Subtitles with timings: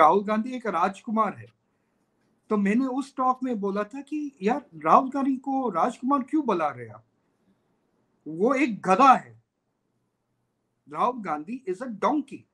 [0.00, 1.46] राहुल गांधी एक राजकुमार है।
[2.50, 6.68] तो मैंने उस टॉक में बोला था कि यार, राहुल गांधी को राजकुमार क्यों बुला
[6.68, 7.04] रहे आप?
[8.28, 9.42] वो एक गधा है।
[10.88, 12.46] Rahul Gandhi is a donkey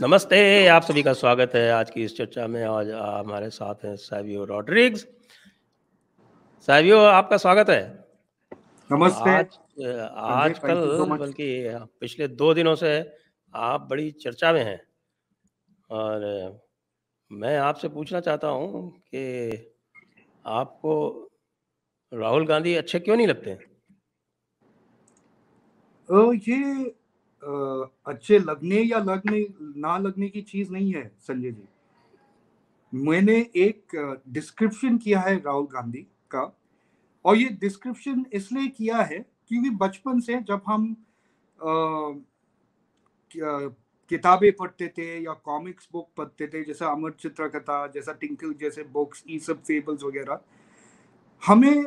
[0.00, 3.96] नमस्ते, आप सभी का स्वागत है आज की इस चर्चा में। आज हमारे साथ हैं
[3.96, 5.06] सैवियो रॉड्रिग्स।
[6.68, 8.05] सैवियो, आपका स्वागत है।
[8.90, 9.46] नमस्ते। आज
[10.16, 11.46] आज कल बल्कि
[12.00, 12.90] पिछले दो दिनों से
[13.54, 14.80] आप बड़ी चर्चा में हैं।
[15.90, 16.20] और
[17.30, 19.74] मैं आपसे पूछना चाहता हूँ कि
[20.44, 20.94] आपको
[22.12, 23.50] राहुल गांधी अच्छे क्यों नहीं लगते?
[26.48, 26.84] ये
[28.06, 29.46] अच्छे लगने या लगने
[29.80, 31.68] ना लगने की चीज़ नहीं है संजय जी।
[32.92, 33.96] मैंने एक
[34.28, 36.44] डिस्क्रिप्शन किया है राहुल गांधी का।
[37.26, 40.94] और ये डिस्क्रिप्शन इसलिए किया है क्योंकि बचपन से जब हम
[44.10, 49.24] किताबें पढ़ते थे या कॉमिक्स बुक पढ़ते थे, जैसा अमर चित्रकथा, जैसा टिंकल जैसे बुक्स
[49.30, 50.40] ई सब फेबल्स वगैरह,
[51.42, 51.84] हमें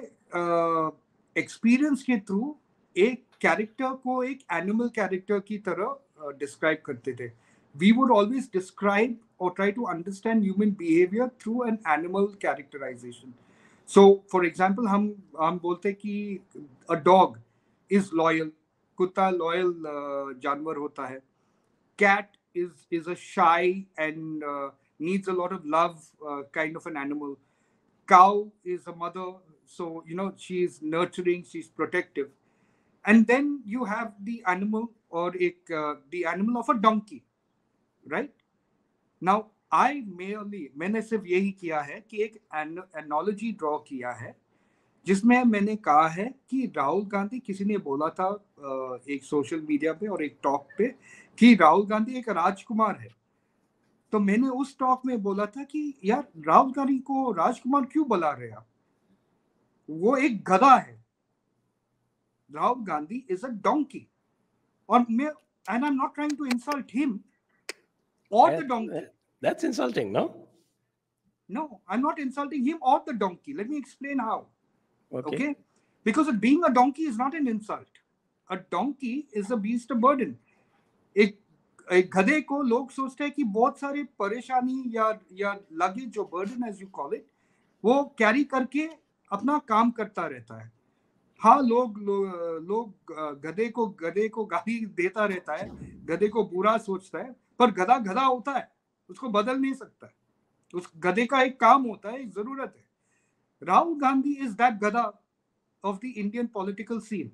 [1.35, 2.55] एक्सपीरियंस के थ्रू
[2.95, 7.27] एक कैरेक्टर को एक एनिमल कैरेक्टर की तरह डिस्क्राइब करते थे।
[7.75, 13.33] वी वुड ऑलवेज डिस्क्राइब और try to understand human behaviour through an animal characterisation
[13.94, 16.40] so for example हम हम बोलते कि
[16.90, 17.38] अ डॉग
[17.90, 18.52] इज लॉयल
[18.96, 21.22] कुत्ता लॉयल uh, जानवर होता है
[21.98, 24.44] कैट इज इज अ शाई and
[24.98, 27.36] needs a lot of love uh, kind of an animal
[28.08, 29.26] cow is a mother
[29.66, 32.28] so you know she's nurturing she's protective
[33.04, 37.24] and then you have the animal or a, uh, the animal of a donkey
[38.06, 38.32] right
[39.20, 42.39] now I merely मैंने सिर्फ़ यही किया है कि एक
[42.97, 44.35] analogy draw किया है
[45.05, 48.27] जिसमें मैंने कहा है कि राहुल गांधी किसी ने बोला था
[49.09, 50.87] एक सोशल मीडिया पे और एक टॉक पे
[51.37, 53.09] कि राहुल गांधी एक राजकुमार है
[54.13, 58.31] तो मैंने उस टॉक में बोला था कि यार राहुल गांधी को राजकुमार क्यों बुला
[58.31, 58.67] रहे आप
[59.89, 60.99] वो एक गधा है
[62.49, 64.09] Rahul Gandhi is a donkey.
[64.89, 67.23] Or and I'm not trying to insult him
[68.31, 69.05] or the donkey.
[69.41, 70.47] That's insulting, no?
[71.49, 73.53] No, I'm not insulting him or the donkey.
[73.53, 74.47] Let me explain how.
[75.11, 75.35] Okay.
[75.35, 75.55] okay?
[76.05, 77.87] Because being a donkey is not an insult.
[78.49, 80.37] A donkey is a beast of burden.
[81.15, 81.37] एक
[81.91, 86.67] एक गधे को लोग सोचते हैं कि बहुत सारे परेशानी या या लगेज जो burden
[86.67, 87.25] as you call it
[87.83, 88.85] वो कैरी करके
[89.31, 90.71] अपना काम करता रहता है
[91.41, 93.13] हाँ लोग लोग लोग
[93.45, 95.69] गधे को गधे को गाली देता रहता है
[96.05, 98.67] गधे को बुरा सोचता है पर गधा गधा होता है
[99.09, 100.13] उसको बदल नहीं सकता
[100.73, 105.03] उस गधे का एक काम होता है, एक ज़रूरत है। राहुल गांधी इज़ दैट गधा
[105.83, 107.31] of the Indian political scene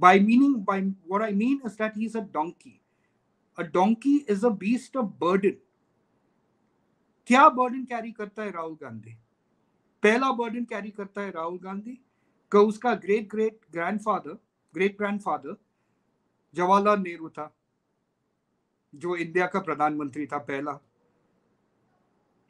[0.00, 0.74] by meaning, by,
[1.08, 2.80] what i mean is that he's a donkey.
[3.58, 5.56] A donkey is a beast of burden.
[7.26, 9.16] क्या बर्डन कैरी करता है राहुल गांधी?
[10.02, 11.94] पहला बर्डन कैरी करता है राहुल गांधी,
[12.52, 14.38] कि उसका great great grandfather
[14.74, 15.56] great grandfather
[16.54, 17.57] Jawaharlal Nehru था।
[18.94, 20.78] जो इंडिया का प्रधानमंत्री था पहला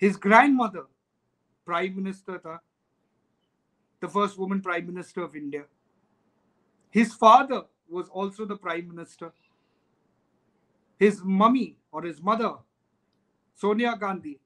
[0.02, 0.88] his grandmother
[1.66, 2.56] prime minister था
[4.04, 5.64] the first woman prime minister of India
[6.94, 9.32] his father was also the prime minister
[11.00, 12.50] his mummy or his mother
[13.54, 14.40] sonia gandhi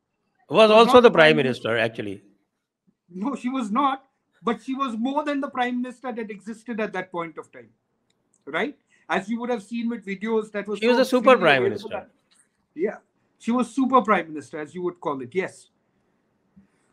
[0.50, 2.22] was also the prime minister actually
[3.10, 4.04] no she was not
[4.42, 7.70] but she was more than the prime minister that existed at that point of time
[8.46, 8.78] right
[9.11, 12.07] as you would have seen with videos that was she was a super prime minister
[12.75, 12.97] yeah
[13.39, 15.69] she was super prime minister as you would call it yes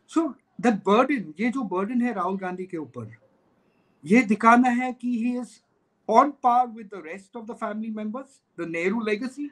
[0.07, 3.11] so that burden ये जो burden है राहुल गांधी के ऊपर
[4.05, 5.61] ये दिखाना है कि he is
[6.07, 9.51] on par with the rest of the family members the Nehru legacy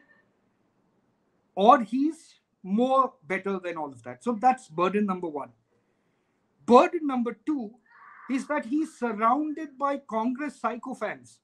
[1.54, 5.48] or he's more better than all of that so that's burden number one
[6.66, 7.70] burden number two
[8.30, 11.38] is that he's surrounded by Congress sycophants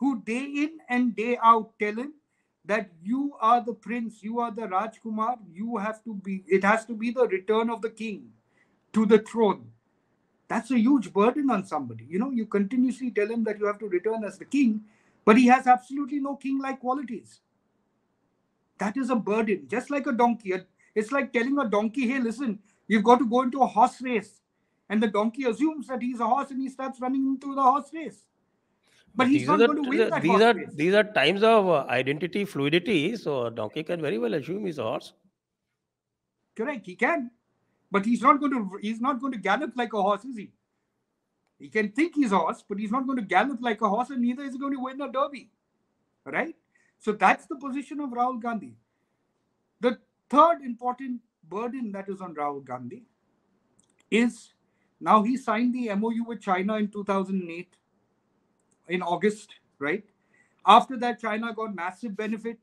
[0.00, 2.14] who day in and day out tell him
[2.64, 6.86] that you are the prince, you are the Rajkumar, you have to be, it has
[6.86, 8.30] to be the return of the king
[8.94, 9.70] to the throne.
[10.48, 12.06] That's a huge burden on somebody.
[12.08, 14.80] You know, you continuously tell him that you have to return as the king,
[15.24, 17.40] but he has absolutely no king like qualities.
[18.78, 20.54] That is a burden, just like a donkey.
[20.94, 22.58] It's like telling a donkey, hey, listen,
[22.88, 24.40] you've got to go into a horse race
[24.88, 27.90] and the donkey assumes that he's a horse and he starts running into the horse
[27.92, 28.24] race.
[29.14, 30.68] But, he's not the, going to win that these horse are race.
[30.74, 34.78] these are times of uh, identity fluidity, so a donkey can very well assume he's
[34.78, 35.12] a horse.
[36.56, 37.30] Correct, he can,
[37.90, 40.52] but he's not going to he's not going to gallop like a horse, is he?
[41.58, 44.10] He can think he's a horse, but he's not going to gallop like a horse,
[44.10, 45.50] and neither is he going to win a derby.
[46.24, 46.54] Right?
[46.98, 48.76] So that's the position of Rahul Gandhi.
[49.80, 49.98] The
[50.28, 53.02] third important burden that is on Rahul Gandhi
[54.10, 54.52] is
[55.00, 57.76] now he signed the MOU with China in 2008
[58.89, 60.03] in August, right?
[60.65, 62.59] After that, China got massive benefit,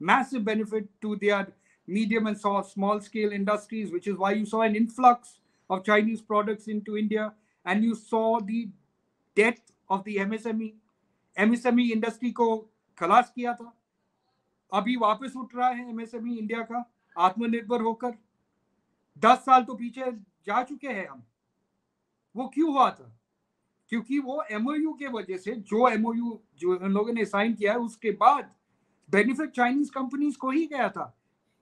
[0.00, 1.48] massive benefit to their
[1.88, 5.40] medium and small scale industries, which is why you saw an influx
[5.70, 7.32] of Chinese products into India
[7.64, 8.68] and you saw the
[9.34, 10.74] death of the MSME.
[11.36, 12.56] MSME industry को
[12.98, 13.72] खलास किया था
[14.72, 16.84] अभी वापस उठ रहा है MSME India का
[17.26, 18.14] आत्मनिर्भर होकर
[19.18, 20.10] दस साल तो पीछे
[20.46, 21.22] जा चुके हैं हम
[22.36, 23.12] वो क्यों हुआ था
[23.89, 27.79] क्योंकि वो एमओयू के वजह से जो एमओयू जो इन लोगों ने साइन किया है
[27.79, 28.51] उसके बाद
[29.09, 31.15] बेनिफिट चाइनीज़ कंपनीज़ को ही गया था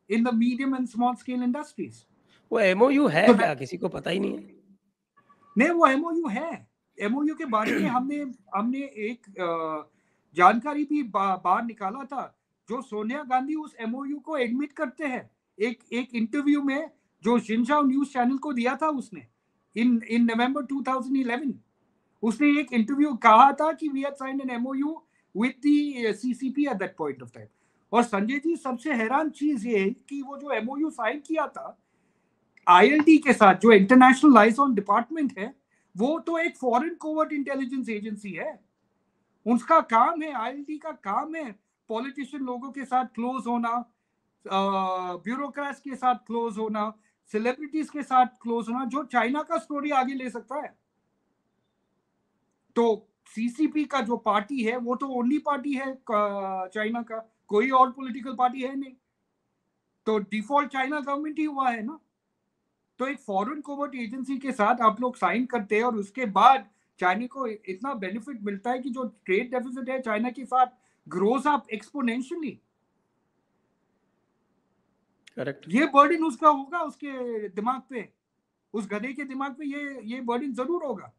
[0.09, 2.03] in the medium and small scale industries
[2.51, 3.53] वो एमओयू है तो क्या?
[3.55, 4.59] किसी को पता ही नहीं है।
[5.57, 8.21] नहीं वो एमओयू है। एमओयू के बारे में हमने
[8.55, 8.79] हमने
[9.09, 9.27] एक
[10.35, 12.23] जानकारी भी बाहर निकाला था
[12.69, 16.89] जो सोनिया गांधी उस एमओयू को एडमिट करते हैं। एक एक इंटरव्यू में
[17.23, 19.25] जो शिनशाओ न्यूज़ चैनल को दिया था उसने
[19.75, 21.53] इन इन नवंबर 2011
[22.23, 25.01] उसने एक इंटरव्यू कहा था कि we have signed an MOU
[25.35, 27.47] with the CCP at that point of time
[27.93, 31.77] और संजय जी, सबसे हैरान चीज़ ये है कि वो जो एमओयू साइन किया था
[32.67, 35.53] आईएलटी के साथ, जो इंटरनेशनल लाइजॉन डिपार्टमेंट है,
[35.95, 38.59] वो तो एक फॉरेन कोवर्ट इंटेलिजेंस एजेंसी है।
[39.45, 41.51] उसका काम है आईएलटी का काम है
[41.89, 43.73] पॉलिटिशियन लोगों के साथ क्लोज होना
[44.45, 46.91] ब्यूरोक्रेट्स के साथ क्लोज होना
[47.31, 50.73] सेलिब्रिटीज के साथ क्लोज होना, जो चाइना का स्टोरी आगे ले सकता है।
[52.75, 57.17] तो सीसीपी का जो पार्टी है वो तो ओनली पार्टी है चाइना का।
[57.49, 58.93] कोई और पॉलिटिकल पार्टी है नहीं।
[60.07, 61.99] तो डिफ़ॉल्ट चाइना गवर्नमेंट ही हुआ है ना।
[62.99, 66.67] तो एक फॉरेन कोवर्ट एजेंसी के साथ आप लोग साइन करते हैं और उसके बाद
[66.99, 70.67] चाइना को इतना बेनिफिट मिलता है कि जो ट्रेड डेफिसिट है चाइना के साथ
[71.07, 72.51] ग्रोस अप एक्सपोनेंशियली
[75.37, 78.07] करेक्ट ये बर्डन उसका होगा उसके दिमाग पे।
[78.73, 81.11] उस गधे के दिमाग पे ये ये बर्डन ज़रूर होगा।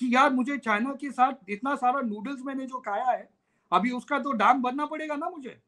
[0.00, 3.28] कि यार मुझे चाइना के साथ इतना सारा नूडल्स मैंने जो खाया है
[3.72, 5.60] अभी उसका तो डांग बनना पड़ेगा ना मुझे?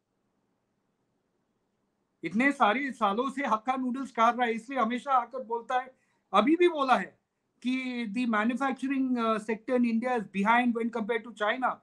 [2.22, 5.94] इतने सारे सालों से हक्का नूडल्स खा रहा है इसलिए हमेशा आकर बोलता है
[6.32, 7.14] अभी भी बोला है
[7.62, 11.80] कि the manufacturing sector in India is behind when compare to China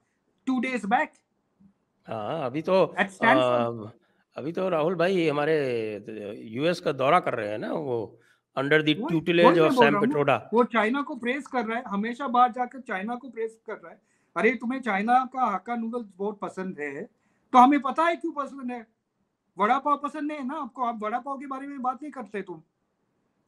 [0.47, 1.11] two days back
[2.07, 2.85] हाँ अभी तो
[3.43, 3.91] आ,
[4.35, 5.55] अभी तो राहुल भाई हमारे
[6.51, 7.99] यूएस का दौरा कर रहे हैं ना वो
[8.59, 12.51] under the tutelage of Sam Pitroda वो चाइना को प्रेस कर रहा है हमेशा बाहर
[12.51, 14.01] जाकर चाइना को प्रेस कर रहा है।
[14.35, 17.03] अरे तुम्हें चाइना का हक्का नूडल्स बहुत पसंद है
[17.53, 18.87] तो हमें पता है क्यों पसंद है?
[19.57, 20.83] वड़ा पाव पसंद नहीं है ना आपको?
[20.83, 22.61] आप वड़ा पाव के बारे में बात नहीं करते तुम।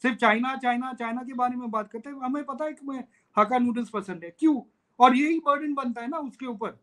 [0.02, 3.04] सिर्फ़ चाइना चाइना चाइना के बारे में बात करते हैं। हमें पता है कि मैं
[3.38, 4.62] हका नूडल्स पसंद है। क्यों?
[5.00, 6.80] और यही बर्डन बनता है ना उसके ऊपर।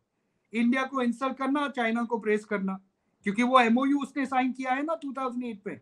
[0.52, 2.78] इंडिया को इंसल्ट करना चाइना को प्रेस करना।
[3.22, 5.80] क्योंकि वो एमओयू उसने साइन किया है ना 2008 में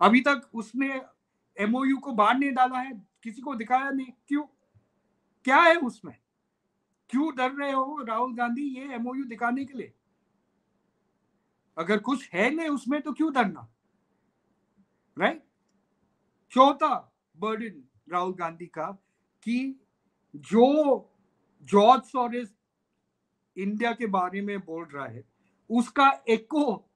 [0.00, 1.00] अभी तक उसने
[1.58, 4.42] एमओयू को बाहर नहीं डाला है, किसी को दिखाया नहीं। क्यों?
[5.44, 6.16] क्या है उसमें?
[7.10, 9.92] क्यों डर रहे हो राहुल गांधी ये एमओयू दिखाने के लिए?
[11.78, 13.68] अगर कुछ है नहीं उसमें तो क्यों डरना?
[15.18, 15.42] राइट
[16.50, 16.94] चौथा
[17.36, 17.82] बर्डन
[18.12, 18.90] राहुल गांधी का
[19.42, 19.80] कि
[20.36, 21.14] जो
[21.62, 22.56] जॉर्ज सॉरेस
[23.56, 25.24] इंडिया के बारे में बोल रहा है,
[25.70, 26.90] उसका एको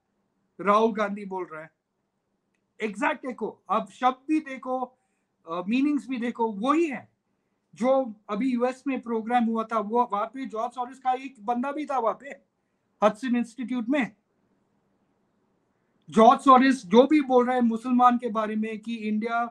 [0.61, 1.71] राहुल गांधी बोल रहा है।
[2.81, 7.09] एग्जैक्ट देखो, अब शब्द भी देखो मीनिंग्स भी देखो, वही है।
[7.75, 11.73] जो अभी यूएस में प्रोग्राम हुआ था, वो वहाँ पे जॉर्ज सॉरेस का एक बंदा
[11.73, 12.31] भी था वहाँ पे
[13.03, 14.13] हडसन इंस्टीट्यूट में।
[16.09, 19.43] जॉर्ज सॉरिस जो भी बोल रहा है मुसलमान के बारे में कि India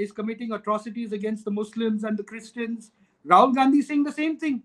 [0.00, 2.90] is committing atrocities against the Muslims and the Christians
[3.26, 4.60] Rahul Gandhi sing the same thing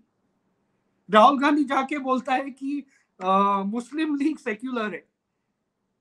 [1.08, 2.84] Rahul Gandhi जाके बोलता है कि
[3.20, 5.04] मुस्लिम लीग सेक्युलर है।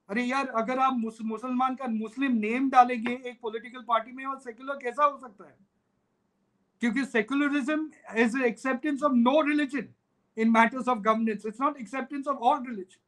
[0.10, 4.40] अरे यार अगर आप मुस, मुसलमान का मुस्लिम नेम डालेंगे एक पॉलिटिकल पार्टी में और
[4.40, 5.56] सेक्युलर कैसा हो सकता है?
[6.82, 9.88] क्योंकि secularism is acceptance of no religion
[10.38, 13.02] in matters of governance it's not acceptance of all religion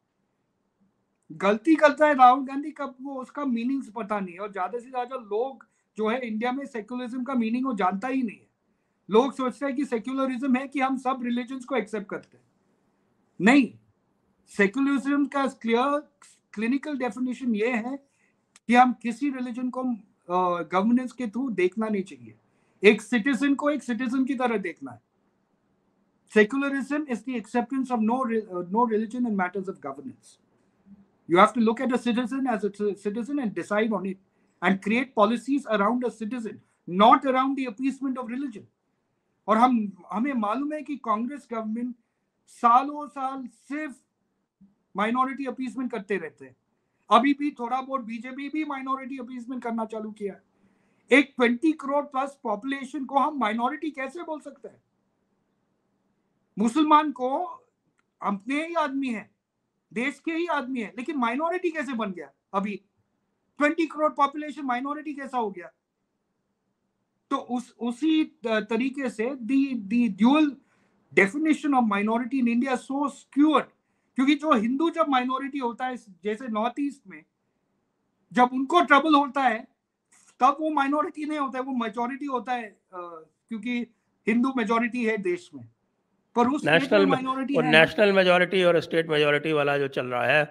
[1.42, 4.90] गलती करता है राहुल गांधी कब वो उसका मीनिंग्स पता नहीं है और ज़्यादा से
[4.90, 5.66] ज़्यादा लोग
[5.98, 8.48] जो है इंडिया में सेक्युलरिज्म का मीनिंग वो जानता ही नहीं है।
[9.10, 12.44] लोग सोचते हैं कि सेक्युलरिज्म है कि हम सब रिलीजन को एक्सेप्ट करते हैं।
[13.40, 13.72] नहीं
[14.52, 16.02] सेक्युलरिज्म का क्लियर
[16.54, 17.96] क्लिनिकल डेफिनेशन ये है
[18.68, 19.84] कि हम किसी रिलीजन को
[20.74, 22.36] गवर्नेंस के थ्रू देखना नहीं चाहिए।
[22.84, 25.02] एक सिटीजन को एक सिटीजन की तरह देखना है।
[26.34, 28.24] Secularism is the acceptance of no
[28.70, 30.38] no religion in matters of governance
[31.30, 32.70] You have to look at a citizen as a
[33.02, 34.18] citizen and decide on it
[34.62, 38.66] and create policies around a citizen, not around the appeasement of religion.
[39.48, 39.78] और हम
[40.12, 41.96] हमें मालूम है कि Congress government
[42.56, 43.96] सालों साल सिर्फ़
[44.96, 46.56] minority appeasement करते रहते हैं।
[47.10, 50.44] अभी भी थोड़ा बहुत बीजेपी भी माइनॉरिटी अपीजमेंट करना चालू किया है।
[51.12, 54.82] एक ट्वेंटी करोड़ प्लस पॉपुलेशन को हम माइनॉरिटी कैसे बोल सकते हैं?
[56.58, 57.30] मुसलमान को
[58.22, 59.30] अपने ही आदमी है,
[59.92, 62.82] देश के ही आदमी है, लेकिन माइनॉरिटी कैसे बन गया अभी?
[63.60, 65.72] ट्वेंटी करोड़ पॉपुलेशन माइनॉरिटी कैसा हो गया?
[67.32, 70.56] तो उस, उसी तरीके से the the dual
[71.14, 73.66] definition of minority in India so skewed
[74.18, 77.22] क्योंकि जो हिंदू जब माइनॉरिटी होता है जैसे नॉर्थ ईस्ट में
[78.32, 79.60] जब उनको ट्रबल होता है
[80.40, 83.80] तब वो माइनॉरिटी नहीं होता है वो मेजोरिटी होता है क्योंकि
[84.28, 85.64] हिंदू मेजोरिटी है देश में।
[86.36, 90.44] पर उस नेशनल माइनॉरिटी और नेशनल मेजोरिटी और स्टेट मेजोरिटी वाला जो चल रहा है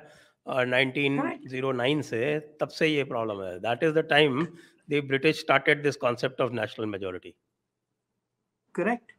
[0.46, 4.44] और 1909 से तब से ये प्रॉब्लम है। That is the time
[4.88, 7.34] the British started this concept of national majority
[8.74, 9.12] correct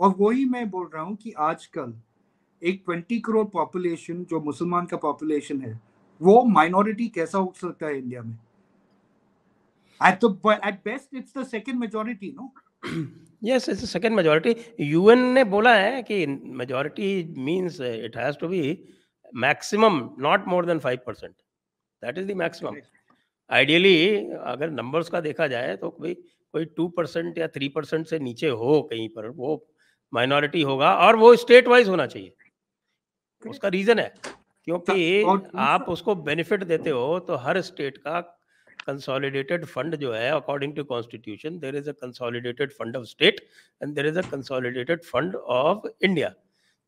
[0.00, 1.92] और वही मैं बोल रहा हूँ कि आजकल
[2.62, 5.80] एक ट्वेंटी करोड़ पॉपुलेशन जो मुसलमान का पॉपुलेशन है
[6.22, 8.38] वो माइनॉरिटी कैसा हो सकता है इंडिया में?
[10.00, 12.52] At the at best it's the second majority no
[13.44, 18.62] yes it's second majority UN ने बोला है कि majority means it has to be
[19.34, 21.22] maximum not more than 5%
[22.02, 22.76] that is the maximum
[23.50, 26.14] ideally अगर नंबर्स का देखा जाए तो कोई
[26.56, 29.66] कोई 2% या 3% से नीचे हो कहीं पर वो
[30.14, 32.34] माइनॉरिटी होगा और वो स्टेट वाइज होना चाहिए।
[33.42, 34.12] उसका रीजन है।
[34.64, 35.22] क्योंकि
[35.58, 38.20] आप उसको बेनिफिट देते हो तो हर स्टेट का
[38.86, 43.40] कंसोलिडेटेड फंड जो है according to constitution there is a consolidated fund of state
[43.82, 46.32] and there is a consolidated fund of India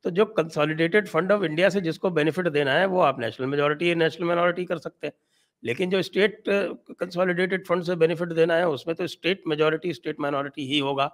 [0.05, 3.95] तो जो कंसोलिडेटेड फंड ऑफ़ इंडिया से जिसको बेनिफिट देना है वो आप नेशनल मेजोरिटी
[3.95, 5.15] नेशनल माइनॉरिटी कर सकते हैं।
[5.63, 10.67] लेकिन जो स्टेट कंसोलिडेटेड फंड से बेनिफिट देना है उसमें तो स्टेट मेजोरिटी स्टेट माइनॉरिटी
[10.67, 11.07] ही होगा।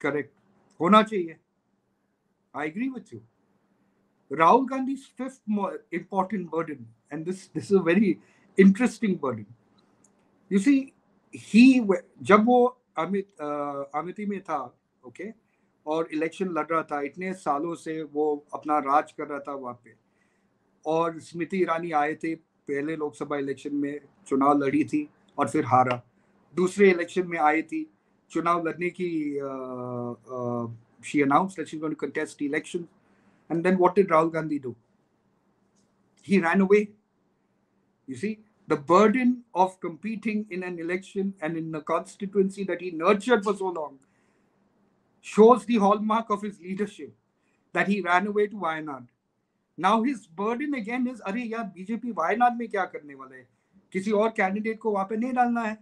[0.00, 0.32] करेक्ट
[0.80, 1.36] होना चाहिए।
[2.54, 3.20] I agree with you
[4.34, 5.40] Rahul Gandhi's fifth
[5.92, 8.20] important burden, and this this is a very
[8.58, 9.46] interesting burden.
[10.50, 10.92] You see,
[11.32, 11.80] he
[12.22, 12.64] जब वो
[12.98, 13.40] अमित
[13.94, 14.58] अमिति में था
[15.06, 15.32] ओके okay,
[15.86, 19.80] और इलेक्शन लड़ रहा था इतने सालों से वो अपना राज कर रहा था वहाँ
[19.84, 19.94] पे
[20.86, 26.02] और स्मृति ईरानी आए थे पहले लोकसभा इलेक्शन में चुनाव लड़ी थी और फिर हारा
[26.56, 27.86] दूसरे इलेक्शन में आई थी
[28.30, 29.10] चुनाव लड़ने की
[31.08, 32.86] she announce that contest election
[33.49, 34.75] And then what did Rahul Gandhi do?
[36.21, 36.89] He ran away.
[38.07, 42.91] You see, the burden of competing in an election and in a constituency that he
[42.91, 43.97] nurtured for so long
[45.21, 47.13] shows the hallmark of his leadership
[47.73, 49.07] that he ran away to Wayanad.
[49.77, 53.47] Now his burden again is अरे यार BJP Wayanad में क्या करने वाला है
[53.93, 55.77] किसी और candidate को वहां पे नहीं डालना है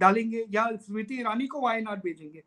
[0.00, 2.42] डालेंगे या स्मृति ईरानी को वायनाड भेजेंगे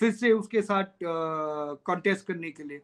[0.00, 2.80] फिर से उसके साथ कॉन्टेस्ट करने के लिए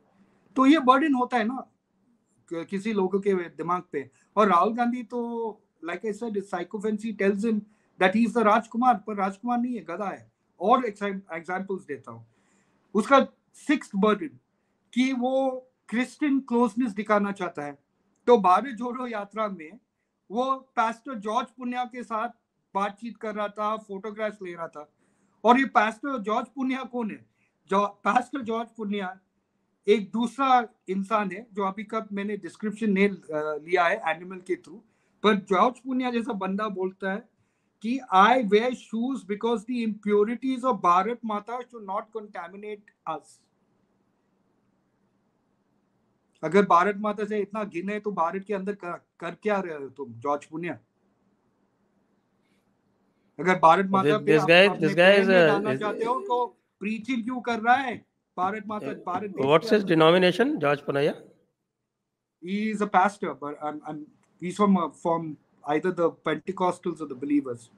[0.57, 5.19] तो ये बर्डन होता है ना किसी लोगों के दिमाग पे। और राहुल गांधी तो
[5.85, 7.59] like I said sycophancy tells him
[7.99, 12.25] that he is the राजकुमार पर राजकुमार नहीं है, गधा है। और एग्जांपल्स देता हूँ।
[12.95, 13.19] उसका
[13.57, 14.39] सिक्स बर्डन
[14.93, 15.33] कि वो
[15.89, 17.77] क्रिश्चियन क्लोजनेस दिखाना चाहता है।
[18.27, 19.79] तो भारत जोड़ो यात्रा में
[20.29, 22.29] वो पास्टर जॉर्ज पुनिया के साथ
[22.75, 24.89] बातचीत कर रहा था फोटोग्राफ्स ले रहा था।
[25.43, 27.25] और ये पास्टर जॉर्ज पुनिया कौन है?
[27.69, 29.17] जो पास्टर जॉर्ज पुनिया
[29.87, 33.09] एक दूसरा इंसान है जो अभी कब मैंने डिस्क्रिप्शन नहीं
[33.65, 34.83] लिया है एनिमल के थ्रू
[35.23, 37.29] पर जॉर्ज पुनिया जैसा बंदा बोलता है
[37.81, 43.39] कि I wear shoes because the impurities of Bharat Mata should not contaminate अस
[46.43, 49.89] अगर भारत माता से इतना गिने तो भारत के अंदर कर, कर क्या रहे हो
[49.89, 50.77] तुम जॉर्ज पुनिया
[53.39, 55.27] अगर भारत माता पे आप, guy, this guy is
[56.07, 56.45] हो तो
[56.79, 58.05] प्रीचिंग क्यों कर रहा है?
[58.37, 61.15] Bharat Mata, Bharat What's his denomination, George Ponnaiah?
[62.41, 64.05] He is a pastor, but I'm, I'm
[64.39, 67.69] he's from uh, from either the Pentecostals or the believers.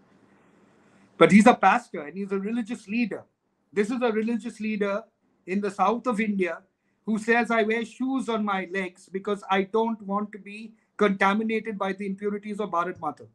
[1.18, 3.24] But he's a pastor and he's a religious leader.
[3.72, 5.04] This is a religious leader
[5.48, 6.60] in the south of India
[7.06, 11.78] who says, I wear shoes on my legs because I don't want to be contaminated
[11.78, 13.26] by the impurities of Bharat Mata.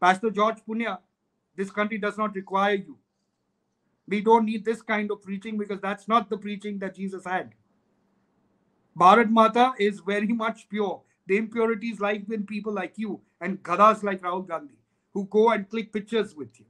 [0.00, 0.98] Pastor George Ponnaiah,
[1.56, 2.96] this country does not require you.
[4.06, 7.52] We don't need this kind of preaching because that's not the preaching that Jesus had.
[8.98, 11.02] Bharat Mata is very much pure.
[11.26, 14.74] The impurities like in people like you and gadas like Rahul Gandhi
[15.14, 16.66] who go and click pictures with you.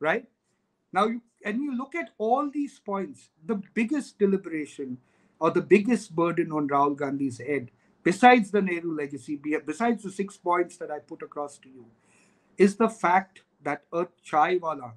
[0.00, 0.26] Right?
[0.92, 4.98] Now, you, and you look at all these points, the biggest deliberation
[5.40, 7.70] or the biggest burden on Rahul Gandhi's head,
[8.02, 11.86] besides the Nehru legacy, besides the six points that I put across to you,
[12.56, 14.92] is the fact that a chaiwala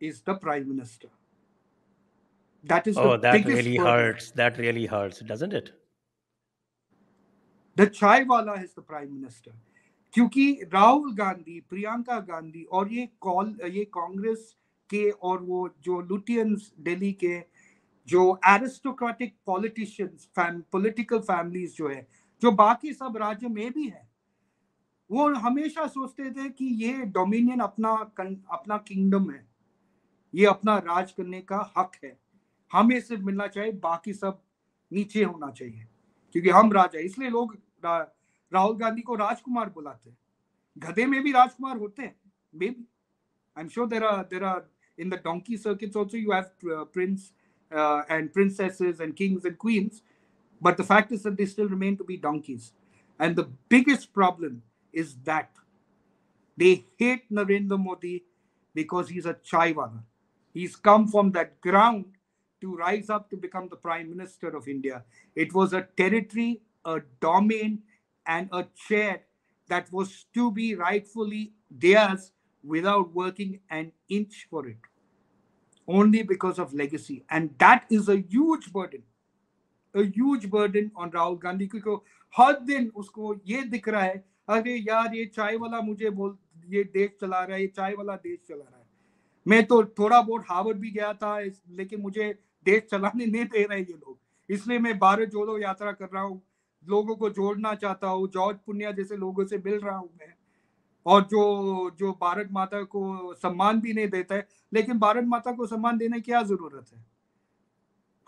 [0.00, 1.08] is the prime minister.
[2.64, 3.92] That is oh, the that really burden.
[3.92, 4.30] hurts.
[4.32, 5.72] That really hurts, doesn't it?
[7.76, 9.52] The chai wala is the prime minister.
[10.14, 14.54] क्योंकि राहुल गांधी प्रियंका गांधी और ये call ये कांग्रेस
[14.90, 17.38] के और वो जो Lutyens Delhi के
[18.08, 22.06] जो एरिस्टोक्रेटिक पॉलिटिशियंस पॉलिटिकल फैमिलीज़ जो है
[22.42, 24.06] जो बाकी सब राज्य में भी है
[25.10, 27.90] वो हमेशा सोचते थे कि ये डोमिनियन अपना
[28.52, 29.45] अपना किंगडम है
[30.34, 32.16] ये अपना राज करने का हक है।
[32.72, 34.40] हमें सिर्फ़ मिलना चाहिए बाकी सब
[34.92, 35.86] नीचे होना चाहिए
[36.32, 37.98] क्योंकि हम राजा इसलिए लोग रा,
[38.52, 40.18] राहुल गांधी को राजकुमार बुलाते हैं।
[40.78, 42.14] गधे में भी राजकुमार होते हैं
[42.70, 42.86] maybe
[43.56, 44.68] I am sure there are there are
[44.98, 47.32] in the donkey circuits also you have prince
[48.10, 50.02] and princesses and kings and queens
[50.62, 52.72] but the fact is that they still remain to be donkeys.
[53.20, 55.50] And the biggest problem is that
[56.58, 58.24] they hate narendra modi
[58.76, 60.02] because he's a chaiwala
[60.55, 62.05] he's come from that ground
[62.61, 65.03] to rise up to become the prime minister of india
[65.35, 67.79] it was a territory a domain
[68.25, 69.21] and a chair
[69.69, 72.31] that was to be rightfully theirs
[72.63, 74.77] without working an inch for it,
[75.87, 77.23] only because of legacy.
[77.29, 79.03] And that is a huge burden.
[79.93, 82.01] A huge burden on Rahul Gandhi क्योंकि
[82.33, 86.37] हर दिन उसको ये दिख रहा है अरे यार ये चाय वाला मुझे बोल
[86.73, 88.75] ये देश चला रहा है ये चाय वाला देश चला रहा है है
[89.46, 93.78] मैं तो थोड़ा बहुत हार्वर्ड भी गया था लेकिन मुझे देश चलाने नहीं दे रहे
[93.80, 94.18] ये लोग।
[94.50, 96.42] इसलिए मैं भारत जोड़ो यात्रा कर रहा हूँ।
[96.84, 100.34] लोगों को जोड़ना चाहता हूँ, जॉर्ज पुनिया जैसे लोगों से मिल रहा हूँ मैं।
[101.06, 105.66] और जो जो भारत माता को सम्मान भी नहीं देता है, लेकिन भारत माता को
[105.66, 107.04] सम्मान देने क्या ज़रूरत है?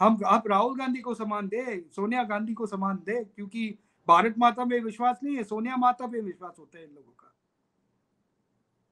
[0.01, 4.65] हम, आप राहुल गांधी को सम्मान दे, सोनिया गांधी को सम्मान दे, क्योंकि भारत माता
[4.65, 7.35] में विश्वास नहीं है, सोनिया माता पे विश्वास होता है इन लोगों का।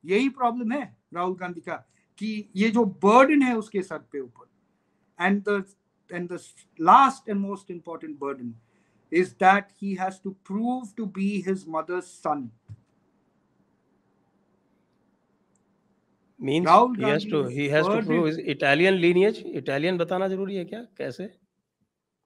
[0.04, 1.86] यही प्रॉब्लम है राहुल गांधी का।
[2.18, 5.64] कि ये जो बर्डन है उसके सर पे ऊपर and the
[6.10, 6.38] and the
[6.80, 8.54] last and most important burden
[9.12, 12.50] is that he has to prove to be his mother's son.
[16.40, 19.38] Means Rahul he has to he has to prove his Italian lineage.
[19.62, 21.28] Italian बताना ज़रूरी है क्या कैसे?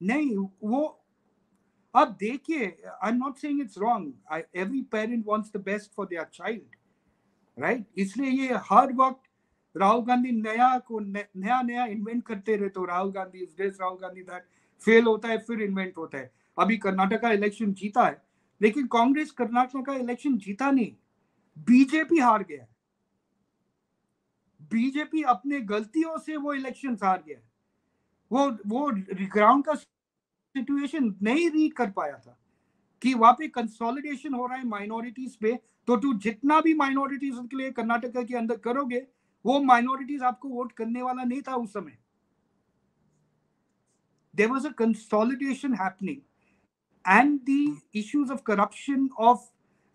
[0.01, 0.83] नहीं वो
[1.95, 6.25] अब देखिए I am not saying it's wrong every parent wants the best for their
[6.35, 6.77] child
[7.57, 9.30] right इसलिए ये हर वक्त
[9.75, 13.99] राहुल गांधी नया को नया नया इन्वेंट करते रहते हो Rahul Gandhi is this Rahul
[14.01, 14.45] Gandhi that
[14.83, 18.23] fail होता है, फिर इन्वेंट होता है। अभी कर्नाटक का इलेक्शन जीता है,
[18.61, 20.93] लेकिन कांग्रेस कर्नाटक का इलेक्शन जीता नहीं।
[21.67, 22.67] बीजेपी हार गया
[24.71, 27.39] बीजेपी अपने गलतियों से वो इलेक्शन हार गया
[28.31, 28.91] वो वो
[29.33, 32.37] ग्राउंड का सिचुएशन नहीं रीड कर पाया था
[33.03, 35.55] कि वहाँ पे कंसोलिडेशन हो रहा है माइनॉरिटीज पे
[35.89, 39.01] तो तू जितना भी माइनॉरिटीज के लिए कर्नाटक के अंदर करोगे
[39.47, 41.97] वो माइनॉरिटीज आपको वोट करने वाला नहीं था उस समय
[44.39, 46.21] there was a consolidation happening
[47.05, 49.41] and the issues of corruption of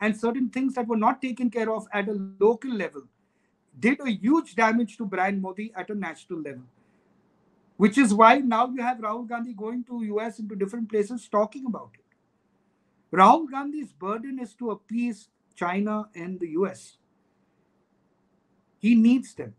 [0.02, 3.04] and certain things that were not taken care of at a local level
[3.80, 6.64] did a huge damage to Brand Modi at a national level.
[7.78, 11.66] Which is why now you have Rahul Gandhi going to US into different places talking
[11.66, 13.18] about it.
[13.18, 16.98] Rahul Gandhi's burden is to appease China and the US.
[18.86, 19.52] He needs them.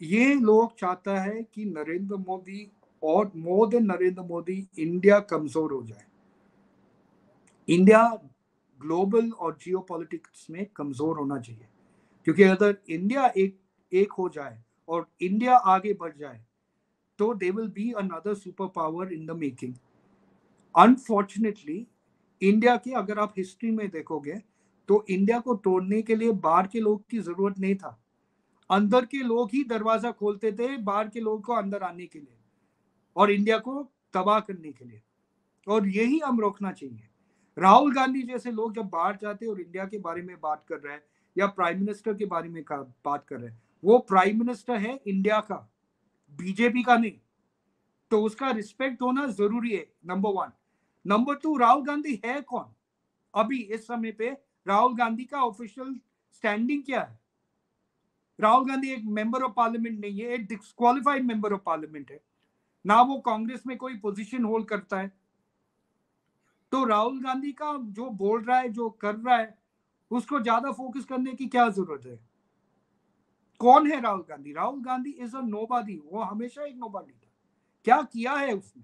[0.00, 2.70] ये लोग चाहता है कि नरेंद्र मोदी
[3.02, 6.04] और more than Narendra Modi India कमज़ोर हो जाए।
[7.68, 8.02] India
[8.80, 11.68] global और जियो पॉलिटिक्स में कमज़ोर होना चाहिए।
[12.26, 13.58] क्योंकि अगर इंडिया एक
[13.92, 16.44] एक हो जाए और इंडिया आगे बढ़ जाए
[17.18, 19.74] तो they will be another super power in the making
[20.74, 21.86] unfortunately
[22.42, 24.34] India की अगर आप हिस्ट्री में देखोगे
[24.88, 27.98] तो इंडिया को तोड़ने के लिए बाहर के लोग की ज़रूरत नहीं था।
[28.70, 32.38] अंदर के लोग ही दरवाज़ा खोलते थे, बाहर के लोग को अंदर आने के लिए
[33.16, 33.82] और इंडिया को
[34.14, 35.02] तबाह करने के लिए।
[35.66, 37.08] और यही हम रोकना चाहिए।
[37.56, 40.94] राहुल गांधी जैसे लोग जब बाहर जाते और इंडिया के बारे में बात कर रहे
[40.94, 41.02] हैं
[41.36, 45.40] या प्राइम मिनिस्टर के बारे में बात कर रहे हैं, वो प्राइम मिनिस्टर है इंडिया
[45.40, 45.56] का,
[46.32, 47.12] बीजेपी का नहीं।
[48.10, 50.52] तो उसका रिस्पेक्ट होना ज़रूरी है, number one.
[51.06, 52.74] Number two, Rahul Gandhi है कौन?
[53.34, 56.00] अभी इस समय पे राहुल गांधी का ऑफिशियल
[56.32, 57.20] स्टैंडिंग क्या है?
[58.40, 62.20] राहुल गांधी एक मेंबर ऑफ़ पार्लियामेंट नहीं है, एक डिस्कालीफाइड मेंबर ऑफ़ पार्लियामेंट है।
[62.86, 65.12] ना वो कांग्रेस में कोई पोजीशन होल्ड करता है।
[66.72, 69.58] तो राहुल गांधी का जो बोल रहा है, जो कर रहा है,
[70.10, 72.20] उसको ज़्यादा फोकस करने की क्या ज़रूरत है?
[73.58, 74.52] कौन है Rahul Gandhi?
[74.52, 77.30] Rahul Gandhi is a nobody वो हमेशा एक नोबादी था।
[77.84, 78.82] क्या किया है उसने?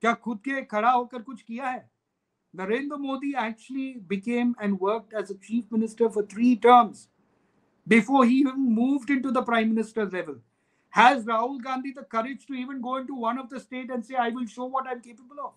[0.00, 1.90] क्या खुद के खड़ा होकर कुछ किया है?
[2.54, 7.08] Narendra Modi actually became and work as a chief minister for three terms
[7.86, 10.40] before he moved into the prime minister level
[10.94, 14.14] Has Rahul Gandhi the courage to even go into one of the state and say,
[14.14, 15.52] I will show what I'm capable of?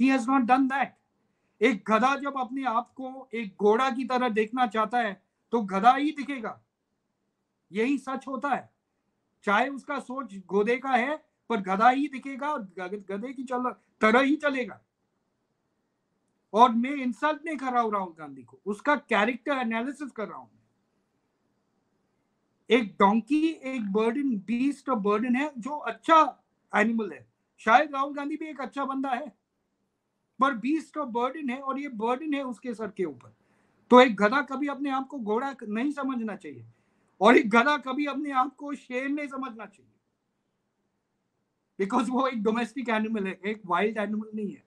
[0.00, 0.96] He has not done that.
[1.60, 5.12] एक गधा जब अपने आप को एक घोड़ा की तरह देखना चाहता है
[5.52, 6.60] तो गधा ही दिखेगा
[7.70, 8.68] यही सच होता है
[9.44, 11.16] चाहे उसका सोच गोदे का है
[11.50, 12.62] पर गधा ही दिखेगा और
[13.10, 13.70] गधे की चल
[14.00, 14.80] तरह ही चलेगा
[16.52, 20.38] और मैं इंसल्ट नहीं कर रहा हूँ राहुल गांधी को, उसका कैरेक्टर एनालिसिस कर रहा
[20.38, 20.50] हूँ
[22.70, 26.16] एक डोंकी एक बर्डन बीस्ट और बर्डन है, जो अच्छा
[26.72, 27.26] एनिमल है।
[27.60, 29.32] शायद राहुल गांधी भी एक अच्छा बंदा है,
[30.40, 33.34] पर बीस्ट और बर्डन है और ये बर्डन है उसके सर के ऊपर।
[33.90, 36.64] तो एक गधा कभी अपने आप को घोड़ा नहीं समझना चाहिए,
[37.20, 39.92] और एक गधा कभी अपने आप को शेर नहीं समझना चाहिए।
[41.78, 44.62] बिकॉज़ वो एक डोमेस्टिक एनिमल है, एक वाइल्ड एनिमल नहीं है।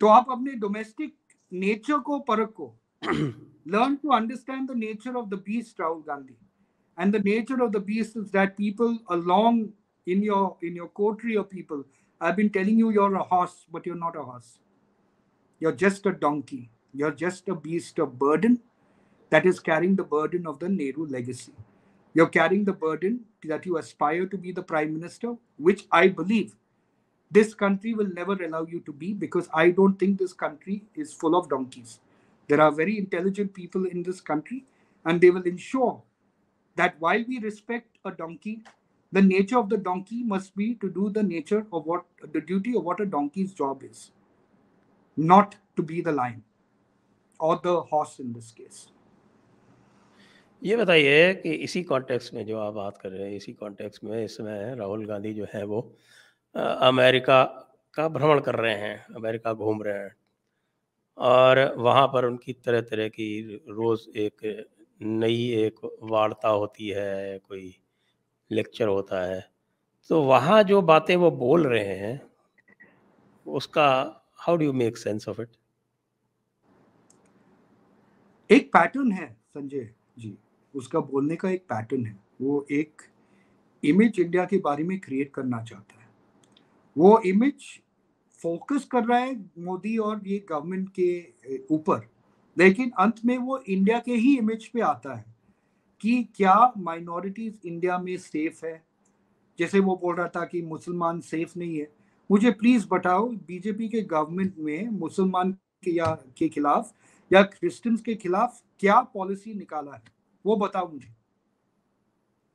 [0.00, 1.14] तो आप अपने डोमेस्टिक
[1.52, 2.72] नेचर को परख को
[3.66, 6.36] learn to understand the nature of the beast rahul gandhi
[6.96, 9.72] and the nature of the beast is that people along
[10.06, 11.84] in your in your coterie of people
[12.20, 14.58] i've been telling you you're a horse but you're not a horse
[15.60, 18.60] you're just a donkey you're just a beast of burden
[19.30, 21.54] that is carrying the burden of the nehru legacy
[22.14, 26.54] you're carrying the burden that you aspire to be the prime minister which i believe
[27.30, 31.12] this country will never allow you to be because I don't think this country is
[31.12, 32.00] full of donkeys.
[32.48, 34.64] There are very intelligent people in this country,
[35.04, 36.02] and they will ensure
[36.76, 38.62] that while we respect a donkey,
[39.12, 42.76] the nature of the donkey must be to do the nature of what the duty
[42.76, 44.10] of what a donkey's job is,
[45.16, 46.42] not to be the lion
[47.40, 48.88] or the horse in this case.
[50.62, 54.24] ये बताइए कि इसी context में जो आप बात कर रहे हैं इसी कॉन्टेक्स्ट में
[54.24, 55.80] इस समय राहुल गांधी जो है वो
[56.57, 57.43] अमेरिका
[57.93, 60.15] का भ्रमण कर रहे हैं, अमेरिका घूम रहे हैं।
[61.17, 64.67] और वहाँ पर उनकी तरह तरह की रोज़ एक
[65.01, 67.77] नई एक वार्ता होती है, कोई
[68.51, 69.51] लेक्चर होता है।
[70.09, 72.21] तो वहाँ जो बातें वो बोल रहे हैं,
[73.47, 75.49] उसका how do you make sense of it
[78.51, 80.37] एक पैटर्न है, संजय जी।
[80.75, 83.01] उसका बोलने का एक पैटर्न है। वो एक
[83.83, 85.98] इमेज इंडिया के बारे में क्रिएट करना चाहता है।
[86.97, 87.81] वो इमेज
[88.41, 91.33] फोकस कर रहा है मोदी और ये गवर्नमेंट के
[91.71, 92.09] ऊपर।
[92.57, 95.25] लेकिन अंत में वो इंडिया के ही इमेज पे आता है
[96.01, 98.85] कि क्या माइनॉरिटीज इंडिया में सेफ़ है।
[99.59, 101.93] जैसे वो बोल रहा था कि मुसलमान सेफ़ नहीं है।
[102.31, 106.93] मुझे प्लीज़ बताओ बीजेपी के गवर्नमेंट में मुसलमान के या, के खिलाफ
[107.33, 110.01] या क्रिश्चियंस के खिलाफ क्या पॉलिसी निकाला है?
[110.45, 111.13] वो बताओ मुझे।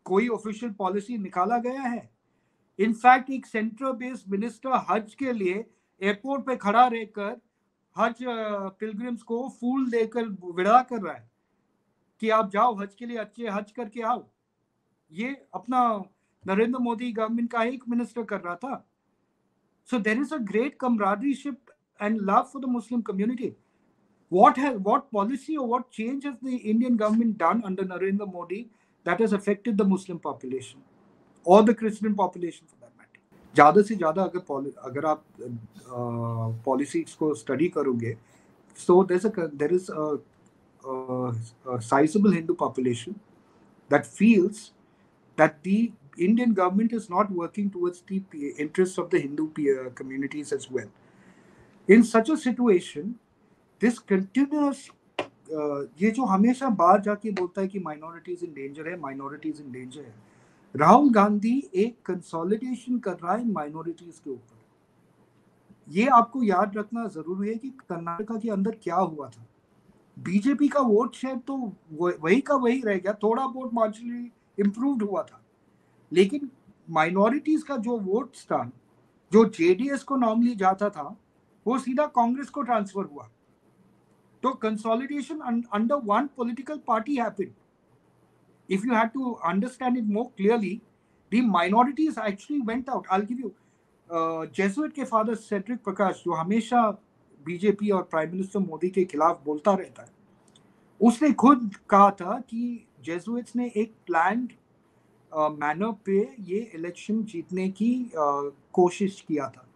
[0.04, 2.13] कोई ऑफिशियल पॉलिसी निकाला गया है?
[2.78, 5.64] इनफैक्ट एक सेंट्रल बेस्ड मिनिस्टर हज के लिए
[6.00, 7.40] एयरपोर्ट पे खड़ा रहकर
[7.96, 8.24] हज
[8.80, 11.30] पिलग्रिम्स को फूल देकर विदा कर रहा है
[12.20, 14.24] कि आप जाओ, हज के लिए अच्छे हज करके आओ।
[15.12, 15.82] ये अपना
[16.44, 18.86] नरेंद्र मोदी गवर्नमेंट का एक मिनिस्टर कर रहा था।
[19.88, 23.54] So there is a great camaraderieship and love for the Muslim community
[24.32, 28.56] what has, what policy or what change has the indian government done under narendra modi
[29.06, 30.80] that has affected the muslim population?
[31.46, 35.24] और the Christian population for that matter ज़्यादा से ज़्यादा अगर अगर आप
[36.64, 38.16] policies को study करोगे
[39.90, 40.18] a,
[40.84, 41.34] a,
[41.66, 43.20] a sizable Hindu population
[43.90, 44.72] that feels
[45.38, 48.22] that the Indian government is not working towards the
[48.58, 49.50] interests of the Hindu
[49.94, 50.88] communities as well.
[51.88, 53.18] In such a situation,
[53.80, 58.98] this continuous uh, ये जो हमेशा बाहर जाके बोलता है कि minorities in danger है
[59.00, 60.14] minorities in danger है
[60.74, 64.62] राहुल गांधी एक कंसोलिडेशन कर रहा है माइनॉरिटीज के ऊपर।
[65.88, 69.46] ये आपको याद रखना ज़रूरी है कि कर्नाटका के अंदर क्या हुआ था।
[70.16, 71.56] बीजेपी का वोट शेयर तो
[71.92, 75.40] वही का वही रह गया, थोड़ा वोट मार्जिनली इम्प्रूव हुआ था।
[76.12, 76.50] लेकिन
[76.88, 78.70] माइनॉरिटीज का जो वोट था,
[79.32, 81.16] जो जेडीएस को नॉर्मली जाता था,
[81.66, 83.28] वो सीधा कांग्रेस को ट्रांसफ़र हुआ।
[84.42, 85.38] तो consolidation
[85.72, 87.52] under one political party happened
[88.68, 90.80] if you had to understand it more clearly,
[91.32, 93.06] the minorities actually went out.
[93.10, 93.54] I'll give you
[94.10, 96.88] uh, Jesuit के फादर सेड्रिक प्रकाश जो हमेशा
[97.46, 100.12] बीजेपी और प्राइम मिनिस्टर मोदी के खिलाफ बोलता रहता है
[101.00, 104.48] उसने खुद कहा था कि जेजुइट्स ने एक प्लान
[105.32, 109.66] मैनर पे ये इलेक्शन जीतने की uh, कोशिश किया था